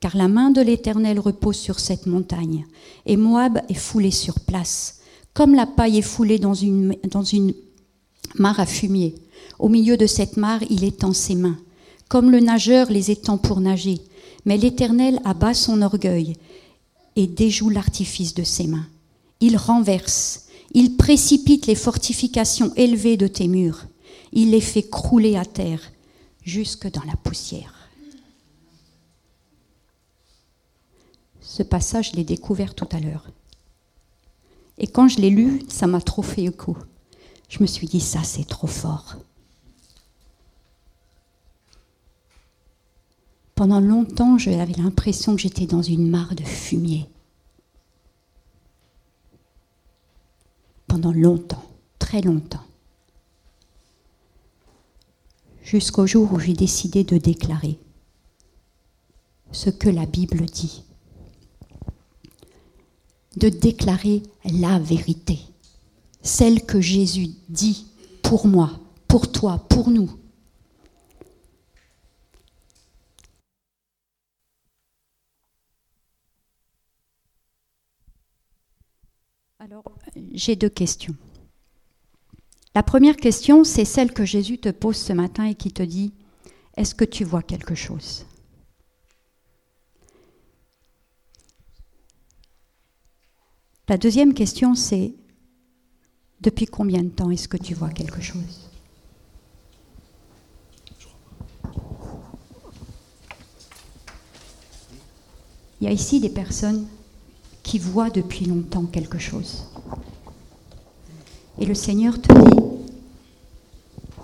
Car 0.00 0.16
la 0.16 0.28
main 0.28 0.50
de 0.50 0.62
l'Éternel 0.62 1.20
repose 1.20 1.56
sur 1.56 1.78
cette 1.78 2.06
montagne, 2.06 2.64
et 3.04 3.18
Moab 3.18 3.60
est 3.68 3.74
foulé 3.74 4.10
sur 4.10 4.40
place, 4.40 5.00
comme 5.34 5.54
la 5.54 5.66
paille 5.66 5.98
est 5.98 6.02
foulée 6.02 6.38
dans 6.38 6.54
une, 6.54 6.96
dans 7.10 7.22
une 7.22 7.52
mare 8.36 8.60
à 8.60 8.66
fumier. 8.66 9.14
Au 9.58 9.68
milieu 9.68 9.98
de 9.98 10.06
cette 10.06 10.38
mare, 10.38 10.60
il 10.70 10.84
étend 10.84 11.12
ses 11.12 11.34
mains, 11.34 11.58
comme 12.08 12.30
le 12.30 12.40
nageur 12.40 12.90
les 12.90 13.10
étend 13.10 13.36
pour 13.36 13.60
nager. 13.60 14.00
Mais 14.44 14.56
l'Éternel 14.56 15.20
abat 15.24 15.54
son 15.54 15.82
orgueil 15.82 16.36
et 17.16 17.26
déjoue 17.26 17.70
l'artifice 17.70 18.34
de 18.34 18.42
ses 18.42 18.66
mains. 18.66 18.86
Il 19.40 19.56
renverse, 19.56 20.46
il 20.72 20.96
précipite 20.96 21.66
les 21.66 21.74
fortifications 21.74 22.72
élevées 22.76 23.16
de 23.16 23.26
tes 23.26 23.48
murs, 23.48 23.86
il 24.32 24.50
les 24.50 24.60
fait 24.60 24.88
crouler 24.88 25.36
à 25.36 25.44
terre 25.44 25.92
jusque 26.42 26.90
dans 26.90 27.04
la 27.04 27.16
poussière. 27.16 27.88
Ce 31.40 31.62
passage, 31.62 32.12
je 32.12 32.16
l'ai 32.16 32.24
découvert 32.24 32.74
tout 32.74 32.88
à 32.92 33.00
l'heure. 33.00 33.26
Et 34.78 34.86
quand 34.86 35.08
je 35.08 35.20
l'ai 35.20 35.30
lu, 35.30 35.62
ça 35.68 35.86
m'a 35.86 36.00
trop 36.00 36.22
fait 36.22 36.44
écho. 36.44 36.76
Je 37.48 37.58
me 37.60 37.66
suis 37.66 37.86
dit, 37.86 38.00
ça 38.00 38.22
c'est 38.24 38.48
trop 38.48 38.66
fort. 38.66 39.16
Pendant 43.62 43.78
longtemps, 43.78 44.38
j'avais 44.38 44.72
l'impression 44.72 45.36
que 45.36 45.40
j'étais 45.40 45.66
dans 45.66 45.82
une 45.82 46.10
mare 46.10 46.34
de 46.34 46.42
fumier. 46.42 47.06
Pendant 50.88 51.12
longtemps, 51.12 51.62
très 52.00 52.22
longtemps. 52.22 52.64
Jusqu'au 55.62 56.08
jour 56.08 56.32
où 56.32 56.40
j'ai 56.40 56.54
décidé 56.54 57.04
de 57.04 57.18
déclarer 57.18 57.78
ce 59.52 59.70
que 59.70 59.88
la 59.88 60.06
Bible 60.06 60.44
dit. 60.46 60.82
De 63.36 63.48
déclarer 63.48 64.24
la 64.44 64.80
vérité, 64.80 65.38
celle 66.20 66.66
que 66.66 66.80
Jésus 66.80 67.28
dit 67.48 67.86
pour 68.24 68.48
moi, 68.48 68.80
pour 69.06 69.30
toi, 69.30 69.64
pour 69.68 69.88
nous. 69.88 70.10
Alors, 79.64 79.84
j'ai 80.32 80.56
deux 80.56 80.68
questions. 80.68 81.14
La 82.74 82.82
première 82.82 83.16
question, 83.16 83.62
c'est 83.62 83.84
celle 83.84 84.12
que 84.12 84.24
Jésus 84.24 84.58
te 84.58 84.70
pose 84.70 84.96
ce 84.96 85.12
matin 85.12 85.44
et 85.44 85.54
qui 85.54 85.70
te 85.70 85.84
dit, 85.84 86.12
est-ce 86.76 86.96
que 86.96 87.04
tu 87.04 87.22
vois 87.22 87.44
quelque 87.44 87.76
chose? 87.76 88.26
La 93.88 93.96
deuxième 93.98 94.34
question, 94.34 94.74
c'est, 94.74 95.14
depuis 96.40 96.66
combien 96.66 97.04
de 97.04 97.10
temps 97.10 97.30
est-ce 97.30 97.46
que 97.46 97.56
tu 97.56 97.74
vois 97.74 97.90
quelque 97.90 98.20
chose? 98.20 98.68
Il 105.80 105.84
y 105.84 105.86
a 105.86 105.92
ici 105.92 106.18
des 106.18 106.30
personnes 106.30 106.88
qui 107.72 107.78
voient 107.78 108.10
depuis 108.10 108.44
longtemps 108.44 108.84
quelque 108.84 109.18
chose. 109.18 109.64
Et 111.58 111.64
le 111.64 111.74
Seigneur 111.74 112.20
te 112.20 112.30
dit, 112.30 112.60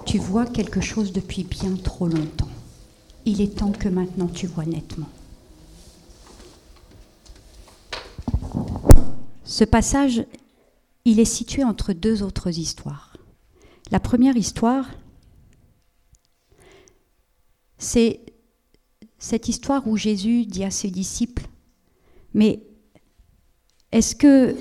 tu 0.04 0.18
vois 0.18 0.44
quelque 0.44 0.82
chose 0.82 1.12
depuis 1.12 1.44
bien 1.44 1.74
trop 1.76 2.08
longtemps. 2.08 2.50
Il 3.24 3.40
est 3.40 3.56
temps 3.56 3.72
que 3.72 3.88
maintenant 3.88 4.26
tu 4.26 4.46
vois 4.46 4.66
nettement. 4.66 5.08
Ce 9.44 9.64
passage, 9.64 10.26
il 11.06 11.18
est 11.18 11.24
situé 11.24 11.64
entre 11.64 11.94
deux 11.94 12.22
autres 12.22 12.58
histoires. 12.58 13.16
La 13.90 13.98
première 13.98 14.36
histoire, 14.36 14.90
c'est 17.78 18.20
cette 19.18 19.48
histoire 19.48 19.88
où 19.88 19.96
Jésus 19.96 20.44
dit 20.44 20.64
à 20.64 20.70
ses 20.70 20.90
disciples, 20.90 21.48
mais 22.34 22.67
est-ce 23.92 24.14
que, 24.14 24.54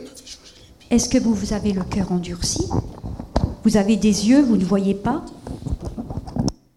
que 0.90 1.18
vous 1.20 1.54
avez 1.54 1.74
le 1.74 1.84
cœur 1.84 2.12
endurci? 2.12 2.66
Vous 3.64 3.76
avez 3.76 3.98
des 3.98 4.30
yeux, 4.30 4.42
vous 4.42 4.56
ne 4.56 4.64
voyez 4.64 4.96
pas? 4.96 5.26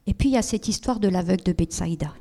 Et 0.06 0.14
puis 0.14 0.30
il 0.30 0.32
y 0.32 0.38
a 0.38 0.42
cette 0.42 0.66
histoire 0.66 0.98
de 0.98 1.08
l'aveugle 1.08 1.44
de 1.44 1.52
Bethsaïda. 1.52 2.12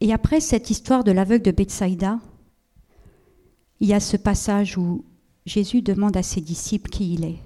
Et 0.00 0.12
après 0.12 0.40
cette 0.40 0.70
histoire 0.70 1.04
de 1.04 1.12
l'aveugle 1.12 1.44
de 1.44 1.50
Bethsaïda, 1.50 2.20
il 3.80 3.88
y 3.88 3.94
a 3.94 4.00
ce 4.00 4.16
passage 4.16 4.78
où 4.78 5.04
Jésus 5.44 5.82
demande 5.82 6.16
à 6.16 6.22
ses 6.22 6.40
disciples 6.40 6.90
qui 6.90 7.14
il 7.14 7.24
est. 7.24 7.38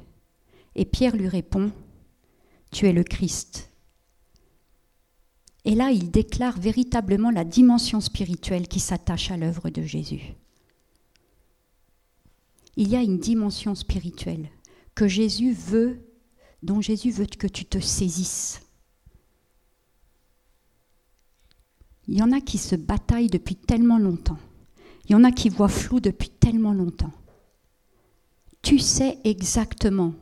Et 0.77 0.85
Pierre 0.85 1.17
lui 1.17 1.29
répond, 1.29 1.73
Tu 2.71 2.87
es 2.87 2.93
le 2.93 3.05
Christ, 3.05 3.72
et 5.65 5.75
là, 5.75 5.91
il 5.91 6.11
déclare 6.11 6.59
véritablement 6.59 7.31
la 7.31 7.45
dimension 7.45 8.01
spirituelle 8.01 8.67
qui 8.67 8.81
s'attache 8.81 9.31
à 9.31 9.37
l'œuvre 9.37 9.71
de 9.71 9.83
Jésus. 9.83 10.35
Il 12.77 12.89
y 12.89 12.97
a 12.97 13.03
une 13.03 13.19
dimension 13.19 13.75
spirituelle 13.75 14.49
que 14.95 15.07
Jésus 15.07 15.53
veut, 15.53 16.01
dont 16.63 16.81
Jésus 16.81 17.11
veut 17.11 17.27
que 17.27 17.47
tu 17.47 17.65
te 17.65 17.79
saisisses. 17.79 18.61
Il 22.09 22.19
y 22.19 22.23
en 22.23 22.33
a 22.33 22.41
qui 22.41 22.59
se 22.59 22.75
bataillent 22.75 23.29
depuis 23.29 23.57
tellement 23.57 23.99
longtemps. 23.99 24.39
Il 25.05 25.13
y 25.13 25.15
en 25.15 25.25
a 25.25 25.31
qui 25.31 25.49
voient 25.49 25.69
flou 25.69 26.01
depuis 26.01 26.31
tellement 26.31 26.73
longtemps. 26.73 27.13
Tu 28.63 28.79
sais 28.79 29.19
exactement 29.25 30.15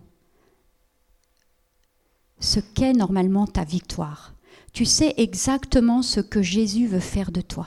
ce 2.39 2.61
qu'est 2.61 2.93
normalement 2.93 3.47
ta 3.47 3.65
victoire. 3.65 4.35
Tu 4.73 4.85
sais 4.85 5.15
exactement 5.17 6.03
ce 6.03 6.21
que 6.21 6.43
Jésus 6.43 6.87
veut 6.87 7.01
faire 7.01 7.33
de 7.33 7.41
toi. 7.41 7.67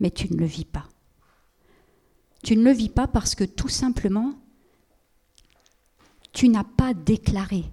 Mais 0.00 0.10
tu 0.10 0.32
ne 0.32 0.38
le 0.38 0.46
vis 0.46 0.64
pas. 0.64 0.88
Tu 2.42 2.56
ne 2.56 2.64
le 2.64 2.72
vis 2.72 2.88
pas 2.88 3.06
parce 3.06 3.34
que 3.34 3.44
tout 3.44 3.68
simplement, 3.68 4.34
tu 6.32 6.48
n'as 6.48 6.64
pas 6.64 6.94
déclaré 6.94 7.64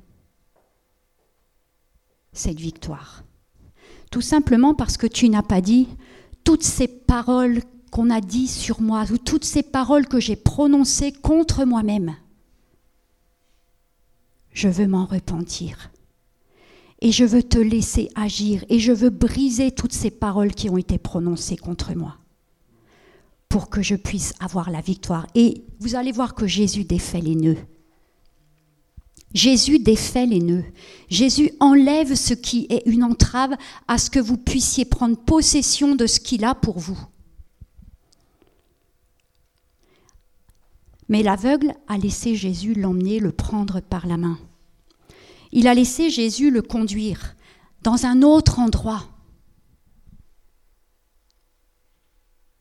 cette 2.33 2.59
victoire. 2.59 3.23
Tout 4.11 4.21
simplement 4.21 4.73
parce 4.73 4.97
que 4.97 5.07
tu 5.07 5.29
n'as 5.29 5.43
pas 5.43 5.61
dit 5.61 5.87
toutes 6.43 6.63
ces 6.63 6.87
paroles 6.87 7.61
qu'on 7.91 8.09
a 8.09 8.21
dites 8.21 8.49
sur 8.49 8.81
moi, 8.81 9.05
ou 9.11 9.17
toutes 9.17 9.45
ces 9.45 9.63
paroles 9.63 10.07
que 10.07 10.19
j'ai 10.19 10.35
prononcées 10.35 11.11
contre 11.11 11.65
moi-même. 11.65 12.15
Je 14.51 14.67
veux 14.67 14.87
m'en 14.87 15.05
repentir 15.05 15.89
et 17.01 17.11
je 17.11 17.23
veux 17.23 17.43
te 17.43 17.57
laisser 17.57 18.09
agir 18.15 18.63
et 18.69 18.79
je 18.79 18.91
veux 18.91 19.09
briser 19.09 19.71
toutes 19.71 19.93
ces 19.93 20.11
paroles 20.11 20.53
qui 20.53 20.69
ont 20.69 20.77
été 20.77 20.97
prononcées 20.97 21.57
contre 21.57 21.95
moi 21.95 22.17
pour 23.47 23.69
que 23.69 23.81
je 23.81 23.95
puisse 23.95 24.33
avoir 24.39 24.69
la 24.69 24.79
victoire. 24.79 25.25
Et 25.33 25.63
vous 25.79 25.95
allez 25.95 26.11
voir 26.11 26.35
que 26.35 26.45
Jésus 26.45 26.83
défait 26.83 27.21
les 27.21 27.35
nœuds. 27.35 27.57
Jésus 29.33 29.79
défait 29.79 30.25
les 30.25 30.39
nœuds. 30.39 30.65
Jésus 31.09 31.51
enlève 31.59 32.15
ce 32.15 32.33
qui 32.33 32.67
est 32.69 32.83
une 32.85 33.03
entrave 33.03 33.55
à 33.87 33.97
ce 33.97 34.09
que 34.09 34.19
vous 34.19 34.37
puissiez 34.37 34.85
prendre 34.85 35.17
possession 35.17 35.95
de 35.95 36.07
ce 36.07 36.19
qu'il 36.19 36.45
a 36.45 36.55
pour 36.55 36.79
vous. 36.79 36.99
Mais 41.09 41.23
l'aveugle 41.23 41.73
a 41.87 41.97
laissé 41.97 42.35
Jésus 42.35 42.75
l'emmener, 42.75 43.19
le 43.19 43.31
prendre 43.31 43.81
par 43.81 44.05
la 44.05 44.17
main. 44.17 44.37
Il 45.51 45.67
a 45.67 45.73
laissé 45.73 46.09
Jésus 46.09 46.51
le 46.51 46.61
conduire 46.61 47.35
dans 47.81 48.05
un 48.05 48.21
autre 48.21 48.59
endroit. 48.59 49.03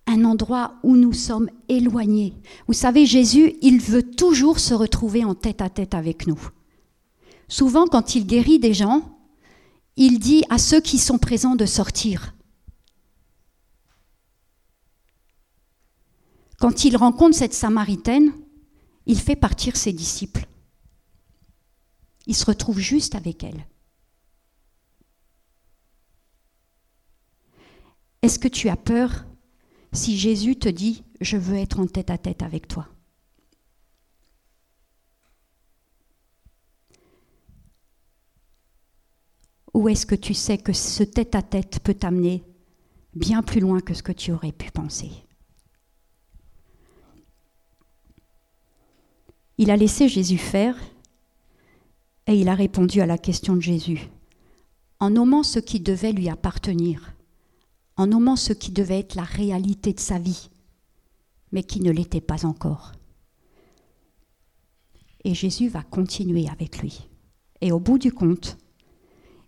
Un 0.06 0.24
endroit 0.24 0.76
où 0.82 0.96
nous 0.96 1.12
sommes 1.12 1.50
éloignés. 1.68 2.34
Vous 2.66 2.72
savez, 2.72 3.04
Jésus, 3.04 3.56
il 3.60 3.78
veut 3.78 4.02
toujours 4.02 4.58
se 4.58 4.72
retrouver 4.72 5.24
en 5.24 5.34
tête 5.34 5.60
à 5.60 5.68
tête 5.68 5.94
avec 5.94 6.26
nous. 6.26 6.40
Souvent, 7.48 7.86
quand 7.86 8.14
il 8.14 8.26
guérit 8.26 8.58
des 8.58 8.72
gens, 8.74 9.18
il 9.96 10.18
dit 10.18 10.44
à 10.48 10.58
ceux 10.58 10.80
qui 10.80 10.98
sont 10.98 11.18
présents 11.18 11.56
de 11.56 11.66
sortir. 11.66 12.34
Quand 16.58 16.84
il 16.84 16.96
rencontre 16.96 17.36
cette 17.36 17.54
Samaritaine, 17.54 18.32
il 19.06 19.18
fait 19.18 19.36
partir 19.36 19.76
ses 19.76 19.92
disciples 19.92 20.46
il 22.28 22.36
se 22.36 22.44
retrouve 22.44 22.78
juste 22.78 23.14
avec 23.14 23.42
elle. 23.42 23.66
Est-ce 28.20 28.38
que 28.38 28.48
tu 28.48 28.68
as 28.68 28.76
peur 28.76 29.24
si 29.92 30.18
Jésus 30.18 30.56
te 30.56 30.68
dit⁇ 30.68 31.04
Je 31.22 31.38
veux 31.38 31.56
être 31.56 31.80
en 31.80 31.86
tête 31.86 32.10
à 32.10 32.18
tête 32.18 32.42
avec 32.42 32.68
toi⁇ 32.68 32.86
Ou 39.72 39.88
est-ce 39.88 40.04
que 40.04 40.14
tu 40.14 40.34
sais 40.34 40.58
que 40.58 40.72
ce 40.72 41.04
tête 41.04 41.34
à 41.34 41.42
tête 41.42 41.78
peut 41.80 41.94
t'amener 41.94 42.44
bien 43.14 43.42
plus 43.42 43.60
loin 43.60 43.80
que 43.80 43.94
ce 43.94 44.02
que 44.02 44.12
tu 44.12 44.32
aurais 44.32 44.52
pu 44.52 44.70
penser? 44.70 45.10
Il 49.56 49.70
a 49.70 49.76
laissé 49.76 50.08
Jésus 50.08 50.38
faire 50.38 50.76
et 52.28 52.38
il 52.38 52.48
a 52.50 52.54
répondu 52.54 53.00
à 53.00 53.06
la 53.06 53.18
question 53.18 53.56
de 53.56 53.62
Jésus 53.62 54.10
en 55.00 55.10
nommant 55.10 55.42
ce 55.42 55.58
qui 55.58 55.80
devait 55.80 56.12
lui 56.12 56.28
appartenir, 56.28 57.14
en 57.96 58.06
nommant 58.06 58.36
ce 58.36 58.52
qui 58.52 58.70
devait 58.70 58.98
être 58.98 59.14
la 59.14 59.22
réalité 59.22 59.92
de 59.92 60.00
sa 60.00 60.18
vie, 60.18 60.50
mais 61.52 61.62
qui 61.62 61.80
ne 61.80 61.90
l'était 61.90 62.20
pas 62.20 62.44
encore. 62.44 62.92
Et 65.24 65.34
Jésus 65.34 65.68
va 65.68 65.82
continuer 65.82 66.48
avec 66.48 66.78
lui. 66.78 67.08
Et 67.60 67.72
au 67.72 67.80
bout 67.80 67.98
du 67.98 68.12
compte, 68.12 68.58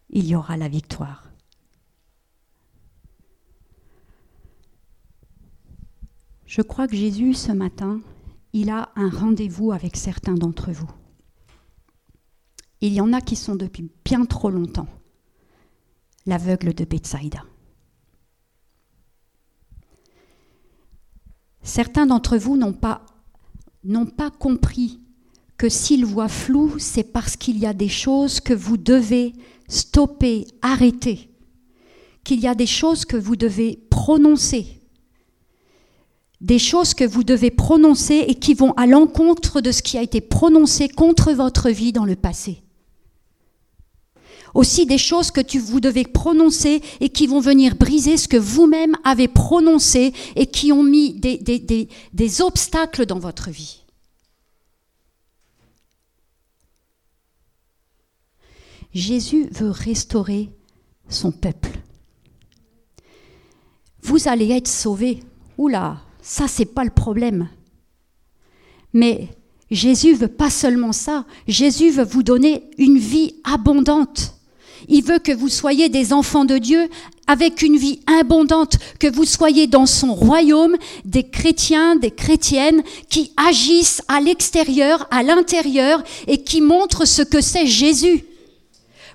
il 0.08 0.26
y 0.26 0.34
aura 0.34 0.56
la 0.56 0.68
victoire. 0.68 1.30
Je 6.46 6.62
crois 6.62 6.88
que 6.88 6.96
Jésus, 6.96 7.34
ce 7.34 7.52
matin, 7.52 8.00
il 8.52 8.70
a 8.70 8.90
un 8.96 9.10
rendez-vous 9.10 9.70
avec 9.70 9.96
certains 9.96 10.34
d'entre 10.34 10.72
vous. 10.72 10.90
Il 12.80 12.92
y 12.94 13.00
en 13.00 13.12
a 13.12 13.20
qui 13.20 13.36
sont 13.36 13.56
depuis 13.56 13.90
bien 14.04 14.24
trop 14.24 14.50
longtemps 14.50 14.88
l'aveugle 16.26 16.74
de 16.74 16.84
Bethsaïda. 16.84 17.42
Certains 21.62 22.06
d'entre 22.06 22.36
vous 22.36 22.56
n'ont 22.56 22.72
pas, 22.72 23.04
n'ont 23.84 24.06
pas 24.06 24.30
compris 24.30 25.00
que 25.58 25.68
s'ils 25.68 26.06
voient 26.06 26.28
flou, 26.28 26.78
c'est 26.78 27.12
parce 27.12 27.36
qu'il 27.36 27.58
y 27.58 27.66
a 27.66 27.74
des 27.74 27.88
choses 27.88 28.40
que 28.40 28.54
vous 28.54 28.78
devez 28.78 29.34
stopper, 29.68 30.46
arrêter, 30.62 31.30
qu'il 32.24 32.40
y 32.40 32.48
a 32.48 32.54
des 32.54 32.66
choses 32.66 33.04
que 33.04 33.16
vous 33.16 33.36
devez 33.36 33.76
prononcer. 33.90 34.80
des 36.40 36.58
choses 36.58 36.94
que 36.94 37.04
vous 37.04 37.22
devez 37.22 37.50
prononcer 37.50 38.24
et 38.26 38.34
qui 38.34 38.54
vont 38.54 38.72
à 38.72 38.86
l'encontre 38.86 39.60
de 39.60 39.72
ce 39.72 39.82
qui 39.82 39.98
a 39.98 40.02
été 40.02 40.22
prononcé 40.22 40.88
contre 40.88 41.32
votre 41.32 41.68
vie 41.68 41.92
dans 41.92 42.06
le 42.06 42.16
passé. 42.16 42.62
Aussi 44.54 44.86
des 44.86 44.98
choses 44.98 45.30
que 45.30 45.40
tu, 45.40 45.58
vous 45.58 45.80
devez 45.80 46.04
prononcer 46.04 46.82
et 47.00 47.08
qui 47.08 47.26
vont 47.26 47.40
venir 47.40 47.76
briser 47.76 48.16
ce 48.16 48.28
que 48.28 48.36
vous-même 48.36 48.96
avez 49.04 49.28
prononcé 49.28 50.12
et 50.36 50.46
qui 50.46 50.72
ont 50.72 50.82
mis 50.82 51.14
des, 51.14 52.42
obstacles 52.42 53.06
dans 53.06 53.18
votre 53.18 53.50
vie. 53.50 53.80
Jésus 58.92 59.48
veut 59.52 59.70
restaurer 59.70 60.50
son 61.08 61.30
peuple. 61.30 61.70
Vous 64.02 64.26
allez 64.26 64.50
être 64.50 64.68
sauvés. 64.68 65.20
Oula, 65.58 66.00
ça 66.20 66.48
c'est 66.48 66.64
pas 66.64 66.84
le 66.84 66.90
problème. 66.90 67.48
Mais 68.92 69.28
Jésus 69.70 70.14
veut 70.14 70.28
pas 70.28 70.50
seulement 70.50 70.92
ça. 70.92 71.24
Jésus 71.46 71.90
veut 71.90 72.04
vous 72.04 72.24
donner 72.24 72.68
une 72.78 72.98
vie 72.98 73.36
abondante. 73.44 74.39
Il 74.88 75.02
veut 75.04 75.18
que 75.18 75.32
vous 75.32 75.48
soyez 75.48 75.88
des 75.88 76.12
enfants 76.12 76.44
de 76.44 76.58
Dieu 76.58 76.88
avec 77.26 77.62
une 77.62 77.76
vie 77.76 78.00
abondante, 78.06 78.78
que 78.98 79.06
vous 79.06 79.24
soyez 79.24 79.68
dans 79.68 79.86
son 79.86 80.14
royaume 80.14 80.76
des 81.04 81.22
chrétiens, 81.22 81.94
des 81.94 82.10
chrétiennes 82.10 82.82
qui 83.08 83.32
agissent 83.36 84.02
à 84.08 84.20
l'extérieur, 84.20 85.06
à 85.12 85.22
l'intérieur 85.22 86.02
et 86.26 86.42
qui 86.42 86.60
montrent 86.60 87.04
ce 87.04 87.22
que 87.22 87.40
c'est 87.40 87.66
Jésus. 87.66 88.24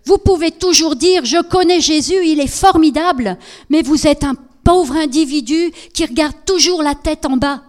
Vous 0.06 0.18
pouvez 0.18 0.52
toujours 0.52 0.96
dire, 0.96 1.26
je 1.26 1.42
connais 1.42 1.82
Jésus, 1.82 2.26
il 2.26 2.40
est 2.40 2.48
formidable, 2.48 3.38
mais 3.70 3.82
vous 3.82 4.08
êtes 4.08 4.24
un 4.24 4.36
pauvre 4.64 4.96
individu 4.96 5.74
qui 5.94 6.06
regarde 6.06 6.36
toujours 6.46 6.84
la 6.84 6.96
tête 6.96 7.26
en 7.26 7.36
bas. 7.36 7.65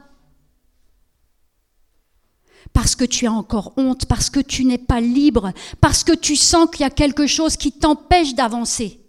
Parce 2.77 2.95
que 2.95 3.07
tu 3.07 3.27
as 3.27 3.33
encore 3.33 3.73
honte, 3.79 4.05
parce 4.05 4.29
que 4.29 4.39
tu 4.39 4.67
n'es 4.67 4.77
pas 4.77 5.01
libre, 5.01 5.55
parce 5.81 6.05
que 6.05 6.13
tu 6.13 6.37
sens 6.37 6.69
qu'il 6.71 6.83
y 6.83 6.85
a 6.85 6.91
quelque 6.91 7.27
chose 7.27 7.57
qui 7.57 7.73
t'empêche 7.73 8.35
d'avancer. 8.35 9.01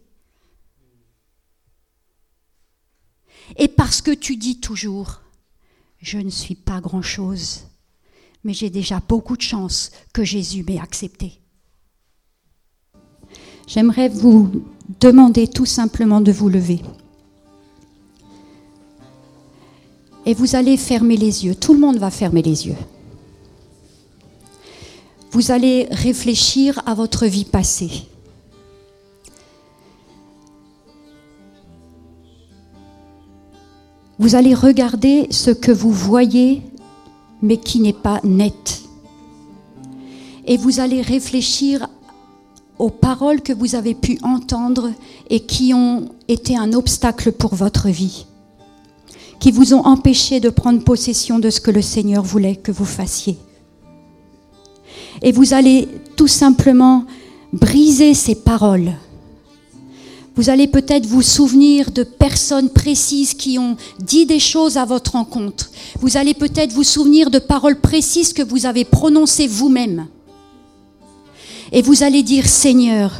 Et 3.57 3.67
parce 3.67 4.01
que 4.01 4.11
tu 4.11 4.37
dis 4.37 4.61
toujours, 4.61 5.19
je 5.99 6.17
ne 6.17 6.29
suis 6.29 6.55
pas 6.55 6.79
grand-chose, 6.79 7.65
mais 8.45 8.53
j'ai 8.53 8.69
déjà 8.69 9.01
beaucoup 9.05 9.35
de 9.35 9.41
chance 9.41 9.91
que 10.13 10.23
Jésus 10.23 10.63
m'ait 10.63 10.79
accepté. 10.79 11.41
J'aimerais 13.67 14.07
vous 14.07 14.63
demander 15.01 15.45
tout 15.49 15.65
simplement 15.65 16.21
de 16.21 16.31
vous 16.31 16.47
lever. 16.47 16.81
Et 20.25 20.33
vous 20.33 20.55
allez 20.55 20.77
fermer 20.77 21.17
les 21.17 21.43
yeux. 21.43 21.55
Tout 21.55 21.73
le 21.73 21.81
monde 21.81 21.97
va 21.97 22.11
fermer 22.11 22.41
les 22.41 22.65
yeux. 22.67 22.77
Vous 25.37 25.51
allez 25.51 25.87
réfléchir 25.91 26.81
à 26.87 26.95
votre 26.95 27.27
vie 27.27 27.45
passée. 27.45 27.91
Vous 34.17 34.33
allez 34.33 34.55
regarder 34.55 35.27
ce 35.29 35.51
que 35.51 35.71
vous 35.71 35.91
voyez, 35.91 36.63
mais 37.43 37.57
qui 37.57 37.81
n'est 37.81 37.93
pas 37.93 38.19
net. 38.23 38.81
Et 40.47 40.57
vous 40.57 40.79
allez 40.79 41.03
réfléchir 41.03 41.87
aux 42.79 42.89
paroles 42.89 43.43
que 43.43 43.53
vous 43.53 43.75
avez 43.75 43.93
pu 43.93 44.17
entendre 44.23 44.91
et 45.29 45.41
qui 45.41 45.71
ont 45.71 46.09
été 46.27 46.57
un 46.57 46.73
obstacle 46.73 47.31
pour 47.31 47.53
votre 47.53 47.89
vie, 47.89 48.25
qui 49.39 49.51
vous 49.51 49.75
ont 49.75 49.85
empêché 49.85 50.39
de 50.39 50.49
prendre 50.49 50.83
possession 50.83 51.37
de 51.37 51.51
ce 51.51 51.61
que 51.61 51.69
le 51.69 51.83
Seigneur 51.83 52.23
voulait 52.23 52.55
que 52.55 52.71
vous 52.71 52.85
fassiez. 52.85 53.37
Et 55.21 55.31
vous 55.31 55.53
allez 55.53 55.87
tout 56.15 56.27
simplement 56.27 57.05
briser 57.53 58.13
ces 58.13 58.35
paroles. 58.35 58.93
Vous 60.35 60.51
allez 60.51 60.67
peut-être 60.67 61.07
vous 61.07 61.23
souvenir 61.23 61.89
de 61.89 62.03
personnes 62.03 62.69
précises 62.69 63.33
qui 63.33 63.57
ont 63.57 63.75
dit 63.99 64.27
des 64.27 64.39
choses 64.39 64.77
à 64.77 64.85
votre 64.85 65.15
encontre. 65.15 65.71
Vous 65.99 66.15
allez 66.15 66.35
peut-être 66.35 66.73
vous 66.73 66.83
souvenir 66.83 67.31
de 67.31 67.39
paroles 67.39 67.79
précises 67.79 68.33
que 68.33 68.43
vous 68.43 68.67
avez 68.67 68.85
prononcées 68.85 69.47
vous-même. 69.47 70.05
Et 71.71 71.81
vous 71.81 72.03
allez 72.03 72.21
dire, 72.21 72.47
Seigneur, 72.47 73.11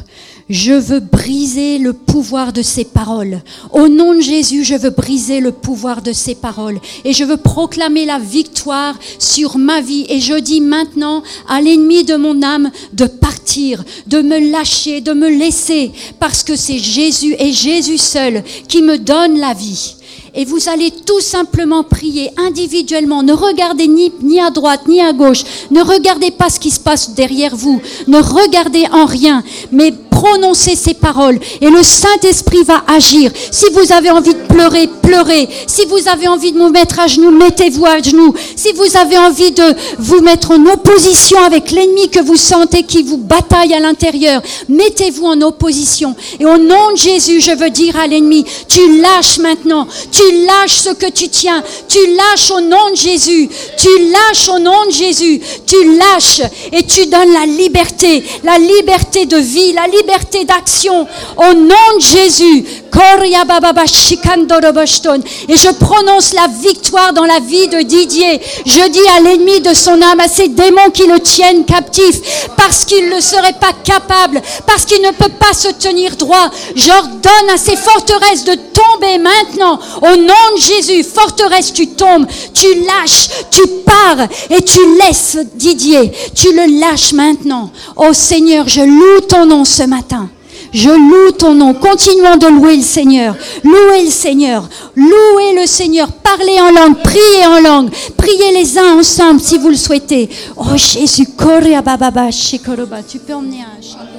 je 0.49 0.71
veux 0.71 0.99
briser 0.99 1.77
le 1.77 1.93
pouvoir 1.93 2.53
de 2.53 2.61
ces 2.61 2.85
paroles. 2.85 3.41
Au 3.71 3.87
nom 3.87 4.13
de 4.13 4.21
Jésus, 4.21 4.63
je 4.63 4.75
veux 4.75 4.91
briser 4.91 5.39
le 5.39 5.51
pouvoir 5.51 6.01
de 6.01 6.13
ces 6.13 6.35
paroles. 6.35 6.79
Et 7.03 7.13
je 7.13 7.23
veux 7.23 7.37
proclamer 7.37 8.05
la 8.05 8.19
victoire 8.19 8.97
sur 9.19 9.57
ma 9.57 9.81
vie. 9.81 10.05
Et 10.09 10.19
je 10.19 10.35
dis 10.35 10.61
maintenant 10.61 11.21
à 11.49 11.61
l'ennemi 11.61 12.03
de 12.03 12.15
mon 12.15 12.41
âme 12.43 12.71
de 12.93 13.05
partir, 13.05 13.83
de 14.07 14.21
me 14.21 14.51
lâcher, 14.51 15.01
de 15.01 15.13
me 15.13 15.29
laisser. 15.29 15.91
Parce 16.19 16.43
que 16.43 16.55
c'est 16.55 16.79
Jésus 16.79 17.35
et 17.39 17.51
Jésus 17.51 17.97
seul 17.97 18.43
qui 18.67 18.81
me 18.81 18.97
donne 18.97 19.39
la 19.39 19.53
vie 19.53 19.95
et 20.37 20.45
vous 20.45 20.69
allez 20.69 20.91
tout 20.91 21.19
simplement 21.19 21.83
prier 21.83 22.29
individuellement. 22.37 23.23
Ne 23.23 23.33
regardez 23.33 23.87
ni, 23.87 24.13
ni 24.21 24.39
à 24.39 24.51
droite 24.51 24.87
ni 24.87 25.01
à 25.01 25.11
gauche. 25.11 25.43
Ne 25.71 25.81
regardez 25.81 26.29
pas 26.29 26.51
ce 26.51 26.59
qui 26.59 26.69
se 26.69 26.79
passe 26.79 27.15
derrière 27.15 27.55
vous. 27.55 27.81
Ne 28.07 28.19
regardez 28.19 28.85
en 28.91 29.05
rien, 29.05 29.43
mais 29.71 29.91
prononcez 30.17 30.75
ces 30.75 30.93
paroles 30.95 31.39
et 31.61 31.69
le 31.69 31.83
Saint-Esprit 31.83 32.63
va 32.63 32.83
agir. 32.87 33.31
Si 33.51 33.65
vous 33.71 33.91
avez 33.91 34.09
envie 34.09 34.33
de 34.33 34.47
pleurer, 34.47 34.87
pleurez. 35.01 35.47
Si 35.67 35.85
vous 35.85 36.07
avez 36.07 36.27
envie 36.27 36.51
de 36.51 36.57
vous 36.57 36.69
mettre 36.69 36.99
à 36.99 37.07
genoux, 37.07 37.31
mettez-vous 37.31 37.85
à 37.85 38.01
genoux. 38.01 38.33
Si 38.55 38.71
vous 38.73 38.97
avez 38.97 39.17
envie 39.17 39.51
de 39.51 39.63
vous 39.99 40.21
mettre 40.21 40.51
en 40.51 40.65
opposition 40.65 41.37
avec 41.43 41.71
l'ennemi 41.71 42.09
que 42.09 42.19
vous 42.19 42.35
sentez 42.35 42.83
qui 42.83 43.03
vous 43.03 43.17
bataille 43.17 43.73
à 43.73 43.79
l'intérieur, 43.79 44.41
mettez-vous 44.69 45.25
en 45.25 45.41
opposition. 45.41 46.15
Et 46.39 46.45
au 46.45 46.57
nom 46.57 46.91
de 46.93 46.97
Jésus, 46.97 47.39
je 47.39 47.51
veux 47.51 47.69
dire 47.69 47.95
à 47.97 48.07
l'ennemi, 48.07 48.43
tu 48.67 48.99
lâches 49.01 49.37
maintenant. 49.37 49.87
Lâches 50.45 50.79
ce 50.79 50.89
que 50.89 51.09
tu 51.09 51.29
tiens. 51.29 51.63
Tu 51.87 51.99
lâches 52.15 52.51
au 52.51 52.61
nom 52.61 52.89
de 52.91 52.95
Jésus. 52.95 53.49
Tu 53.77 53.89
lâches 54.11 54.49
au 54.49 54.59
nom 54.59 54.85
de 54.85 54.91
Jésus. 54.91 55.41
Tu 55.65 55.97
lâches 55.97 56.41
et 56.71 56.83
tu 56.83 57.05
donnes 57.07 57.33
la 57.33 57.45
liberté, 57.45 58.23
la 58.43 58.57
liberté 58.57 59.25
de 59.25 59.37
vie, 59.37 59.73
la 59.73 59.87
liberté 59.87 60.45
d'action 60.45 61.07
au 61.37 61.53
nom 61.53 61.97
de 61.97 62.01
Jésus. 62.01 62.65
Et 65.49 65.55
je 65.55 65.71
prononce 65.73 66.33
la 66.33 66.47
victoire 66.47 67.13
dans 67.13 67.25
la 67.25 67.39
vie 67.39 67.67
de 67.67 67.81
Didier. 67.81 68.41
Je 68.65 68.89
dis 68.89 69.07
à 69.15 69.19
l'ennemi 69.21 69.61
de 69.61 69.73
son 69.73 70.01
âme, 70.01 70.19
à 70.19 70.27
ces 70.27 70.47
démons 70.47 70.89
qui 70.93 71.05
le 71.05 71.19
tiennent 71.19 71.63
captif, 71.65 72.49
parce 72.55 72.85
qu'il 72.85 73.09
ne 73.09 73.19
serait 73.21 73.53
pas 73.53 73.73
capable, 73.83 74.41
parce 74.65 74.85
qu'il 74.85 75.01
ne 75.01 75.11
peut 75.11 75.31
pas 75.39 75.53
se 75.53 75.67
tenir 75.73 76.15
droit. 76.15 76.49
J'ordonne 76.75 77.49
à 77.53 77.57
ces 77.57 77.75
forteresses 77.75 78.45
de 78.45 78.55
tomber 78.55 79.19
maintenant. 79.19 79.79
Au 80.01 80.16
nom 80.17 80.55
de 80.55 80.61
Jésus, 80.61 81.03
forteresse, 81.03 81.73
tu 81.73 81.87
tombes, 81.87 82.25
tu 82.53 82.67
lâches, 82.85 83.29
tu 83.51 83.61
pars 83.85 84.27
et 84.49 84.61
tu 84.61 84.79
laisses 85.01 85.37
Didier. 85.55 86.11
Tu 86.35 86.53
le 86.53 86.79
lâches 86.79 87.13
maintenant. 87.13 87.71
Oh 87.95 88.13
Seigneur, 88.13 88.67
je 88.67 88.81
loue 88.81 89.21
ton 89.27 89.45
nom 89.45 89.65
ce 89.65 89.83
matin. 89.83 90.29
Je 90.73 90.89
loue 90.89 91.31
ton 91.31 91.53
nom. 91.53 91.73
Continuons 91.73 92.37
de 92.37 92.47
louer 92.47 92.75
le 92.77 92.83
Seigneur. 92.83 93.35
Louez 93.63 94.03
le 94.03 94.11
Seigneur. 94.11 94.67
Louez 94.95 95.53
le 95.55 95.65
Seigneur. 95.65 96.11
Parlez 96.11 96.59
en 96.59 96.71
langue. 96.71 97.01
Priez 97.03 97.45
en 97.47 97.59
langue. 97.61 97.89
Priez 98.17 98.51
les 98.51 98.77
uns 98.77 98.99
ensemble 98.99 99.39
si 99.39 99.57
vous 99.57 99.69
le 99.69 99.75
souhaitez. 99.75 100.29
Oh 100.57 100.75
Jésus, 100.75 101.27
Tu 103.07 103.19
peux 103.19 103.33
emmener 103.33 103.61
un 103.61 104.16